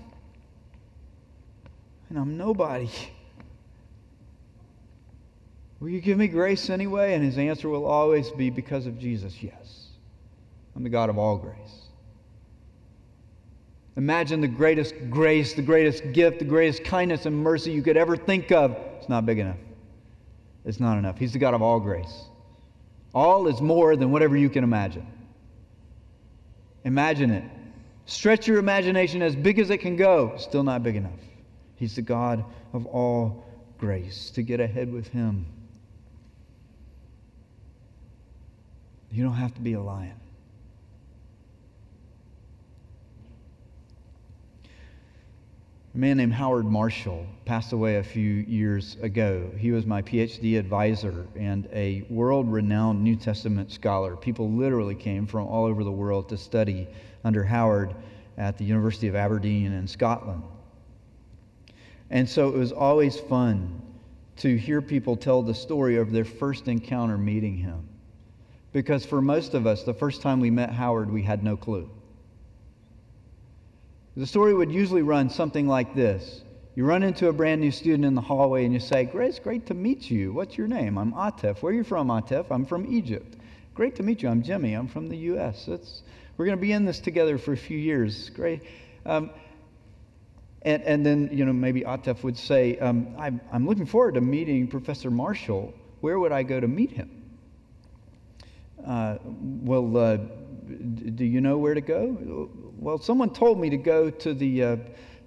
And 2.09 2.17
I'm 2.17 2.37
nobody. 2.37 2.89
Will 5.85 5.91
you 5.91 6.01
give 6.01 6.17
me 6.17 6.27
grace 6.27 6.71
anyway? 6.71 7.13
And 7.13 7.23
his 7.23 7.37
answer 7.37 7.69
will 7.69 7.85
always 7.85 8.31
be 8.31 8.49
because 8.49 8.87
of 8.87 8.97
Jesus, 8.97 9.43
yes. 9.43 9.89
I'm 10.75 10.81
the 10.81 10.89
God 10.89 11.11
of 11.11 11.19
all 11.19 11.37
grace. 11.37 11.83
Imagine 13.95 14.41
the 14.41 14.47
greatest 14.47 14.95
grace, 15.11 15.53
the 15.53 15.61
greatest 15.61 16.11
gift, 16.11 16.39
the 16.39 16.45
greatest 16.45 16.85
kindness 16.85 17.27
and 17.27 17.37
mercy 17.37 17.71
you 17.71 17.83
could 17.83 17.97
ever 17.97 18.17
think 18.17 18.51
of. 18.51 18.75
It's 18.97 19.09
not 19.09 19.27
big 19.27 19.37
enough. 19.37 19.59
It's 20.65 20.79
not 20.79 20.97
enough. 20.97 21.19
He's 21.19 21.33
the 21.33 21.37
God 21.37 21.53
of 21.53 21.61
all 21.61 21.79
grace. 21.79 22.29
All 23.13 23.47
is 23.47 23.61
more 23.61 23.95
than 23.95 24.09
whatever 24.09 24.35
you 24.35 24.49
can 24.49 24.63
imagine. 24.63 25.05
Imagine 26.83 27.29
it. 27.29 27.43
Stretch 28.07 28.47
your 28.47 28.57
imagination 28.57 29.21
as 29.21 29.35
big 29.35 29.59
as 29.59 29.69
it 29.69 29.77
can 29.77 29.97
go. 29.97 30.35
Still 30.37 30.63
not 30.63 30.81
big 30.81 30.95
enough. 30.95 31.11
He's 31.75 31.95
the 31.95 32.01
God 32.01 32.43
of 32.73 32.87
all 32.87 33.45
grace. 33.77 34.31
To 34.31 34.41
get 34.41 34.59
ahead 34.59 34.91
with 34.91 35.09
Him 35.09 35.45
You 39.15 39.23
don't 39.23 39.35
have 39.35 39.53
to 39.53 39.61
be 39.61 39.73
a 39.73 39.81
lion. 39.81 40.19
A 45.93 45.97
man 45.97 46.17
named 46.17 46.33
Howard 46.33 46.65
Marshall 46.65 47.25
passed 47.45 47.71
away 47.71 47.95
a 47.95 48.03
few 48.03 48.33
years 48.33 48.97
ago. 49.01 49.49
He 49.57 49.71
was 49.71 49.85
my 49.85 50.01
PhD 50.01 50.59
advisor 50.59 51.27
and 51.37 51.69
a 51.71 52.01
world 52.09 52.51
renowned 52.51 53.01
New 53.05 53.15
Testament 53.15 53.71
scholar. 53.71 54.17
People 54.17 54.51
literally 54.51 54.95
came 54.95 55.25
from 55.25 55.47
all 55.47 55.63
over 55.63 55.85
the 55.85 55.91
world 55.93 56.27
to 56.27 56.37
study 56.37 56.85
under 57.23 57.45
Howard 57.45 57.95
at 58.37 58.57
the 58.57 58.65
University 58.65 59.07
of 59.07 59.15
Aberdeen 59.15 59.71
in 59.71 59.87
Scotland. 59.87 60.43
And 62.09 62.27
so 62.27 62.49
it 62.49 62.57
was 62.57 62.73
always 62.73 63.17
fun 63.17 63.81
to 64.39 64.57
hear 64.57 64.81
people 64.81 65.15
tell 65.15 65.41
the 65.41 65.53
story 65.53 65.95
of 65.95 66.11
their 66.11 66.25
first 66.25 66.67
encounter 66.67 67.17
meeting 67.17 67.55
him. 67.55 67.87
Because 68.75 69.05
for 69.05 69.21
most 69.21 69.53
of 69.53 69.65
us, 69.65 69.83
the 69.83 69.93
first 69.93 70.21
time 70.21 70.41
we 70.41 70.51
met 70.51 70.69
Howard, 70.69 71.09
we 71.09 71.23
had 71.23 71.45
no 71.45 71.55
clue. 71.55 71.89
The 74.17 74.27
story 74.27 74.53
would 74.53 74.69
usually 74.69 75.01
run 75.01 75.29
something 75.29 75.65
like 75.65 75.95
this 75.95 76.43
You 76.75 76.83
run 76.83 77.01
into 77.01 77.29
a 77.29 77.31
brand 77.31 77.61
new 77.61 77.71
student 77.71 78.03
in 78.03 78.15
the 78.15 78.21
hallway 78.21 78.65
and 78.65 78.73
you 78.73 78.81
say, 78.81 79.05
Great, 79.05 79.29
it's 79.29 79.39
great 79.39 79.67
to 79.67 79.73
meet 79.73 80.11
you. 80.11 80.33
What's 80.33 80.57
your 80.57 80.67
name? 80.67 80.97
I'm 80.97 81.13
Atef. 81.13 81.61
Where 81.61 81.71
are 81.71 81.73
you 81.73 81.85
from, 81.85 82.09
Atef? 82.09 82.47
I'm 82.51 82.65
from 82.65 82.93
Egypt. 82.93 83.37
Great 83.75 83.95
to 83.95 84.03
meet 84.03 84.21
you. 84.21 84.27
I'm 84.27 84.43
Jimmy. 84.43 84.73
I'm 84.73 84.89
from 84.89 85.07
the 85.07 85.17
U.S. 85.31 85.69
It's, 85.69 86.03
we're 86.35 86.43
going 86.43 86.57
to 86.57 86.61
be 86.61 86.73
in 86.73 86.83
this 86.83 86.99
together 86.99 87.37
for 87.37 87.53
a 87.53 87.57
few 87.57 87.77
years. 87.77 88.29
Great. 88.31 88.61
Um, 89.05 89.29
and, 90.63 90.83
and 90.83 91.05
then, 91.05 91.29
you 91.31 91.45
know, 91.45 91.53
maybe 91.53 91.83
Atef 91.83 92.23
would 92.23 92.37
say, 92.37 92.77
um, 92.79 93.15
I'm, 93.17 93.39
I'm 93.53 93.65
looking 93.65 93.85
forward 93.85 94.15
to 94.15 94.21
meeting 94.21 94.67
Professor 94.67 95.09
Marshall. 95.09 95.73
Where 96.01 96.19
would 96.19 96.33
I 96.33 96.43
go 96.43 96.59
to 96.59 96.67
meet 96.67 96.91
him? 96.91 97.14
Uh, 98.85 99.17
well, 99.63 99.97
uh, 99.97 100.17
do 101.15 101.25
you 101.25 101.41
know 101.41 101.57
where 101.57 101.73
to 101.73 101.81
go? 101.81 102.49
Well, 102.77 102.99
someone 102.99 103.31
told 103.31 103.59
me 103.59 103.69
to 103.71 103.77
go 103.77 104.09
to 104.09 104.33
the 104.33 104.63
uh, 104.63 104.77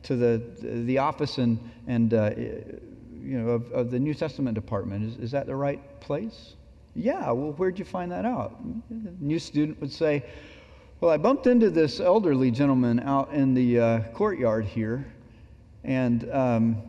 to 0.04 0.16
the 0.16 0.42
the 0.84 0.98
office 0.98 1.38
and 1.38 1.58
and 1.86 2.14
uh, 2.14 2.30
you 2.36 3.38
know 3.40 3.48
of, 3.50 3.72
of, 3.72 3.90
the 3.90 3.98
New 3.98 4.14
Testament 4.14 4.54
department. 4.54 5.04
Is, 5.04 5.24
is 5.24 5.30
that 5.32 5.46
the 5.46 5.56
right 5.56 6.00
place? 6.00 6.54
Yeah. 6.94 7.30
Well, 7.32 7.52
where'd 7.52 7.78
you 7.78 7.84
find 7.84 8.12
that 8.12 8.24
out? 8.24 8.60
A 8.90 9.24
new 9.24 9.40
student 9.40 9.80
would 9.80 9.92
say, 9.92 10.24
"Well, 11.00 11.10
I 11.10 11.16
bumped 11.16 11.48
into 11.48 11.68
this 11.68 11.98
elderly 11.98 12.52
gentleman 12.52 13.00
out 13.00 13.32
in 13.32 13.54
the 13.54 13.80
uh, 13.80 14.00
courtyard 14.14 14.64
here, 14.64 15.06
and." 15.84 16.30
Um, 16.32 16.82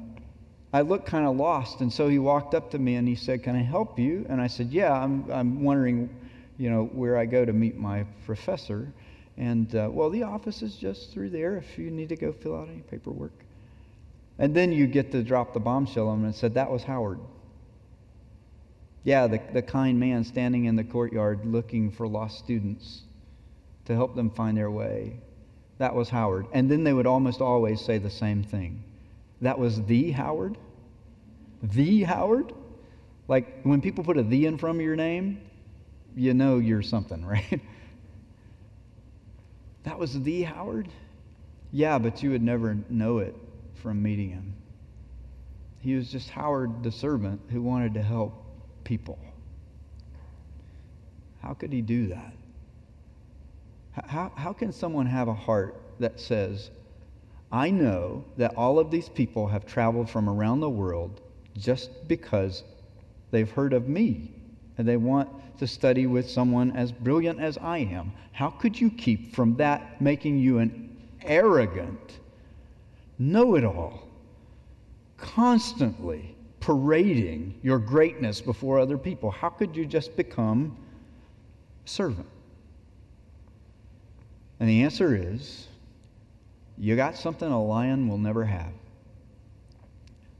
I 0.71 0.81
looked 0.81 1.07
kind 1.07 1.25
of 1.25 1.35
lost, 1.35 1.81
and 1.81 1.91
so 1.91 2.09
he 2.09 2.19
walked 2.19 2.53
up 2.53 2.69
to 2.69 2.77
me 2.77 2.93
and 2.93 3.07
he 3.07 3.15
said, 3.15 3.41
"Can 3.41 3.55
I 3.55 3.63
help 3.63 3.97
you?" 3.97 4.27
And 4.29 4.39
I 4.39 4.45
said, 4.45 4.67
"Yeah, 4.69 4.93
I'm, 4.93 5.25
I'm 5.31 5.63
wondering 5.63 6.11
you 6.59 6.69
know, 6.69 6.83
where 6.85 7.17
I 7.17 7.25
go 7.25 7.45
to 7.45 7.53
meet 7.53 7.77
my 7.77 8.03
professor. 8.25 8.93
And, 9.37 9.73
uh, 9.73 9.89
well, 9.89 10.09
the 10.09 10.23
office 10.23 10.61
is 10.61 10.75
just 10.75 11.11
through 11.11 11.29
there 11.29 11.57
if 11.57 11.79
you 11.79 11.89
need 11.89 12.09
to 12.09 12.17
go 12.17 12.33
fill 12.33 12.55
out 12.55 12.67
any 12.67 12.81
paperwork. 12.81 13.31
And 14.37 14.53
then 14.53 14.71
you 14.71 14.85
get 14.85 15.11
to 15.13 15.23
drop 15.23 15.53
the 15.53 15.59
bombshell 15.59 16.09
on 16.09 16.19
him 16.19 16.25
and 16.25 16.35
said, 16.35 16.53
that 16.55 16.69
was 16.69 16.83
Howard. 16.83 17.19
Yeah, 19.05 19.27
the, 19.27 19.41
the 19.53 19.61
kind 19.61 19.97
man 19.97 20.25
standing 20.25 20.65
in 20.65 20.75
the 20.75 20.83
courtyard 20.83 21.45
looking 21.45 21.89
for 21.91 22.07
lost 22.07 22.39
students 22.39 23.03
to 23.85 23.95
help 23.95 24.13
them 24.15 24.29
find 24.29 24.57
their 24.57 24.69
way. 24.69 25.17
That 25.77 25.95
was 25.95 26.09
Howard. 26.09 26.47
And 26.51 26.69
then 26.69 26.83
they 26.83 26.91
would 26.91 27.07
almost 27.07 27.39
always 27.39 27.79
say 27.79 27.97
the 27.97 28.09
same 28.09 28.43
thing. 28.43 28.83
That 29.41 29.57
was 29.57 29.81
the 29.83 30.11
Howard? 30.11 30.57
The 31.63 32.03
Howard? 32.03 32.51
Like 33.29 33.61
when 33.63 33.79
people 33.79 34.03
put 34.03 34.17
a 34.17 34.23
the 34.23 34.45
in 34.45 34.57
front 34.57 34.77
of 34.77 34.83
your 34.83 34.97
name, 34.97 35.39
you 36.15 36.33
know 36.33 36.57
you're 36.57 36.81
something, 36.81 37.25
right? 37.25 37.61
that 39.83 39.97
was 39.97 40.19
the 40.21 40.43
Howard? 40.43 40.89
Yeah, 41.71 41.99
but 41.99 42.23
you 42.23 42.31
would 42.31 42.41
never 42.41 42.77
know 42.89 43.19
it 43.19 43.35
from 43.81 44.01
meeting 44.01 44.29
him. 44.29 44.53
He 45.81 45.95
was 45.95 46.11
just 46.11 46.29
Howard 46.29 46.83
the 46.83 46.91
servant 46.91 47.41
who 47.49 47.61
wanted 47.61 47.93
to 47.93 48.01
help 48.01 48.33
people. 48.83 49.17
How 51.41 51.53
could 51.53 51.71
he 51.71 51.81
do 51.81 52.07
that? 52.07 52.33
How, 54.05 54.31
how 54.35 54.53
can 54.53 54.71
someone 54.71 55.05
have 55.05 55.27
a 55.27 55.33
heart 55.33 55.81
that 55.99 56.19
says, 56.19 56.69
I 57.51 57.69
know 57.69 58.23
that 58.37 58.55
all 58.55 58.79
of 58.79 58.91
these 58.91 59.09
people 59.09 59.47
have 59.47 59.65
traveled 59.65 60.09
from 60.09 60.29
around 60.29 60.59
the 60.59 60.69
world 60.69 61.21
just 61.57 62.07
because 62.07 62.63
they've 63.31 63.49
heard 63.49 63.73
of 63.73 63.87
me 63.87 64.31
and 64.79 64.87
they 64.87 64.97
want 64.97 65.29
to 65.59 65.67
study 65.67 66.07
with 66.07 66.27
someone 66.27 66.71
as 66.71 66.89
brilliant 66.89 67.39
as 67.39 67.57
I 67.57 67.79
am. 67.79 68.13
How 68.31 68.49
could 68.49 68.79
you 68.79 68.89
keep 68.89 69.35
from 69.35 69.57
that 69.57 70.01
making 70.01 70.39
you 70.39 70.59
an 70.59 70.97
arrogant, 71.21 72.19
know 73.19 73.55
it 73.55 73.65
all, 73.65 74.07
constantly 75.17 76.33
parading 76.61 77.59
your 77.61 77.77
greatness 77.77 78.39
before 78.39 78.79
other 78.79 78.97
people? 78.97 79.29
How 79.29 79.49
could 79.49 79.75
you 79.75 79.85
just 79.85 80.15
become 80.15 80.77
a 81.85 81.89
servant? 81.89 82.27
And 84.61 84.69
the 84.69 84.83
answer 84.83 85.13
is 85.13 85.67
you 86.77 86.95
got 86.95 87.17
something 87.17 87.51
a 87.51 87.61
lion 87.61 88.07
will 88.07 88.17
never 88.17 88.45
have. 88.45 88.71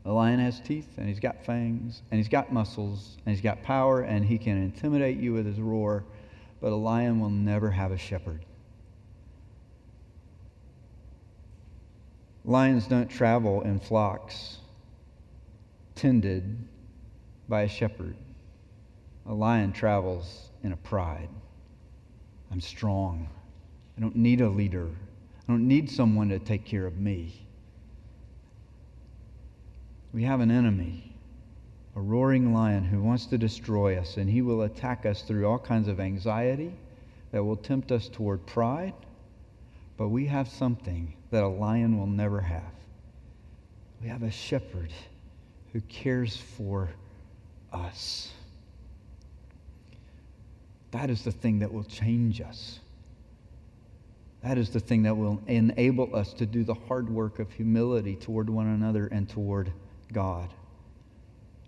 A 0.06 0.12
lion 0.12 0.40
has 0.40 0.60
teeth, 0.60 0.98
and 0.98 1.08
he's 1.08 1.20
got 1.20 1.46
fangs, 1.46 2.02
and 2.10 2.18
he's 2.18 2.30
got 2.30 2.54
muscles, 2.54 3.18
and 3.26 3.36
he's 3.36 3.44
got 3.44 3.62
power, 3.62 4.02
and 4.02 4.26
he 4.26 4.38
can 4.38 4.58
intimidate 4.58 5.18
you 5.18 5.34
with 5.34 5.46
his 5.46 5.60
roar, 5.60 6.06
but 6.62 6.72
a 6.72 6.76
lion 6.76 7.20
will 7.20 7.30
never 7.30 7.70
have 7.72 7.92
a 7.92 7.98
shepherd. 7.98 8.46
Lions 12.46 12.88
don't 12.88 13.10
travel 13.10 13.62
in 13.62 13.80
flocks 13.80 14.60
tended 15.96 16.58
by 17.50 17.64
a 17.64 17.68
shepherd. 17.68 18.16
A 19.26 19.34
lion 19.34 19.74
travels 19.74 20.50
in 20.64 20.72
a 20.72 20.78
pride. 20.78 21.30
I'm 22.52 22.62
strong. 22.62 23.28
I 23.98 24.02
don't 24.02 24.16
need 24.16 24.40
a 24.40 24.50
leader. 24.50 24.88
I 24.88 25.52
don't 25.52 25.68
need 25.68 25.92
someone 25.92 26.30
to 26.30 26.40
take 26.40 26.64
care 26.64 26.86
of 26.86 26.98
me. 26.98 27.49
We 30.14 30.24
have 30.24 30.40
an 30.40 30.50
enemy, 30.50 31.16
a 31.96 32.02
roaring 32.02 32.54
lion 32.54 32.84
who 32.84 33.02
wants 33.02 33.28
to 33.28 33.38
destroy 33.38 33.98
us, 33.98 34.18
and 34.18 34.30
he 34.30 34.42
will 34.42 34.64
attack 34.64 35.06
us 35.06 35.22
through 35.22 35.46
all 35.46 35.60
kinds 35.60 35.88
of 35.88 36.00
anxiety 36.00 36.74
that 37.32 37.44
will 37.44 37.56
tempt 37.56 37.92
us 37.92 38.10
toward 38.10 38.46
pride. 38.46 38.94
But 39.98 40.10
we 40.10 40.26
have 40.26 40.48
something 40.48 41.14
that 41.30 41.44
a 41.44 41.48
lion 41.48 42.00
will 42.00 42.08
never 42.08 42.42
have. 42.42 42.74
We 44.02 44.08
have 44.08 44.24
a 44.24 44.32
shepherd 44.32 44.92
who 45.74 45.82
cares 45.82 46.36
for 46.36 46.90
us. 47.72 48.32
That 50.92 51.12
is 51.12 51.24
the 51.24 51.32
thing 51.32 51.60
that 51.60 51.72
will 51.72 51.84
change 51.84 52.42
us. 52.42 52.80
That 54.42 54.58
is 54.58 54.70
the 54.70 54.80
thing 54.80 55.04
that 55.04 55.16
will 55.16 55.42
enable 55.48 56.16
us 56.16 56.34
to 56.34 56.46
do 56.46 56.64
the 56.64 56.74
hard 56.74 57.10
work 57.10 57.40
of 57.40 57.52
humility 57.52 58.16
toward 58.16 58.50
one 58.50 58.68
another 58.68 59.08
and 59.08 59.30
toward 59.30 59.72
God. 60.12 60.50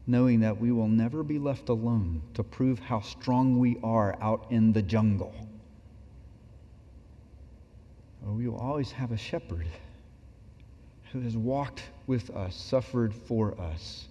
Knowing 0.08 0.40
that 0.42 0.60
we 0.60 0.72
will 0.72 0.88
never 0.88 1.24
be 1.24 1.40
left 1.40 1.70
alone 1.70 2.22
to 2.34 2.44
prove 2.44 2.80
how 2.80 3.02
strong 3.02 3.60
we 3.60 3.78
are 3.84 4.18
out 4.22 4.48
in 4.50 4.74
the 4.74 4.82
jungle. 4.82 5.34
Oh, 8.26 8.34
we 8.34 8.48
will 8.48 8.60
always 8.60 8.92
have 8.92 9.12
a 9.12 9.18
shepherd 9.18 9.68
who 11.12 11.22
has 11.22 11.36
walked 11.36 11.84
with 12.08 12.30
us, 12.32 12.56
suffered 12.56 13.14
for 13.14 13.60
us, 13.60 14.08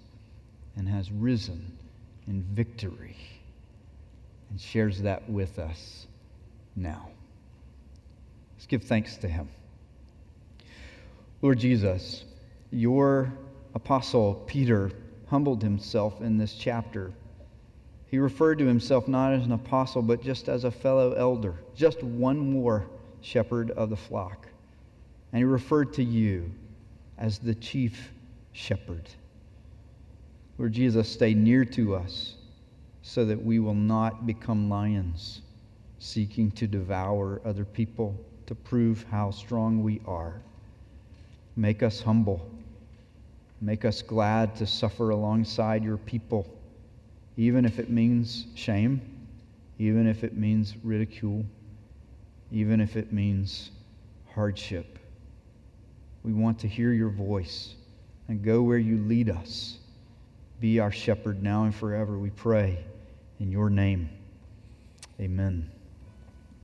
and 0.77 0.89
has 0.89 1.11
risen 1.11 1.77
in 2.27 2.43
victory 2.55 3.17
and 4.51 4.61
shares 4.61 5.03
that 5.03 5.29
with 5.29 5.59
us 5.59 6.07
now. 6.77 7.09
Let's 8.57 8.67
give 8.67 8.85
thanks 8.85 9.17
to 9.19 9.29
him. 9.29 9.49
Lord 11.43 11.59
Jesus, 11.59 12.25
your 12.71 13.33
apostle 13.75 14.43
Peter 14.47 14.91
humbled 15.27 15.63
himself 15.63 16.21
in 16.21 16.37
this 16.37 16.55
chapter. 16.55 17.13
He 18.07 18.19
referred 18.19 18.59
to 18.59 18.67
himself 18.67 19.07
not 19.07 19.33
as 19.33 19.45
an 19.45 19.53
apostle, 19.53 20.03
but 20.03 20.23
just 20.23 20.49
as 20.49 20.65
a 20.65 20.71
fellow 20.71 21.13
elder, 21.13 21.55
just 21.75 22.03
one 22.03 22.39
more 22.39 22.87
shepherd 23.21 23.71
of 23.73 23.91
the 23.91 23.97
flock. 23.97 24.49
And 25.33 25.39
he 25.39 25.45
referred 25.45 25.93
to 25.95 26.03
you 26.03 26.51
as 27.19 27.39
the 27.39 27.55
chief 27.55 28.11
shepherd. 28.53 29.09
Lord 30.59 30.73
Jesus, 30.73 31.09
stay 31.09 31.35
near 31.35 31.65
to 31.67 31.95
us 31.95 32.35
so 33.03 33.25
that 33.25 33.43
we 33.43 33.61
will 33.61 33.75
not 33.75 34.27
become 34.27 34.69
lions 34.69 35.43
seeking 36.01 36.51
to 36.53 36.67
devour 36.67 37.41
other 37.45 37.65
people 37.65 38.19
to 38.47 38.55
prove 38.55 39.05
how 39.11 39.31
strong 39.31 39.83
we 39.83 40.01
are. 40.07 40.41
Make 41.57 41.83
us 41.83 42.01
humble. 42.01 42.51
Make 43.61 43.85
us 43.85 44.01
glad 44.01 44.57
to 44.57 44.67
suffer 44.67 45.11
alongside 45.11 45.85
your 45.85 45.99
people, 45.99 46.47
even 47.37 47.65
if 47.65 47.79
it 47.79 47.91
means 47.91 48.47
shame, 48.55 49.01
even 49.79 50.07
if 50.07 50.25
it 50.25 50.37
means 50.37 50.75
ridicule, 50.83 51.45
even 52.51 52.81
if 52.81 52.97
it 52.97 53.13
means 53.13 53.71
hardship. 54.35 54.99
We 56.23 56.33
want 56.33 56.59
to 56.61 56.69
hear 56.69 56.93
your 56.93 57.11
voice 57.11 57.75
and 58.29 58.43
go 58.43 58.63
where 58.63 58.79
you 58.79 58.99
lead 58.99 59.29
us. 59.29 59.79
Be 60.61 60.79
our 60.79 60.93
shepherd 60.93 61.43
now 61.43 61.65
and 61.65 61.75
forever, 61.75 62.19
we 62.19 62.31
pray. 62.31 62.85
In 63.39 63.51
your 63.51 63.71
name, 63.71 64.11
amen. 65.19 65.71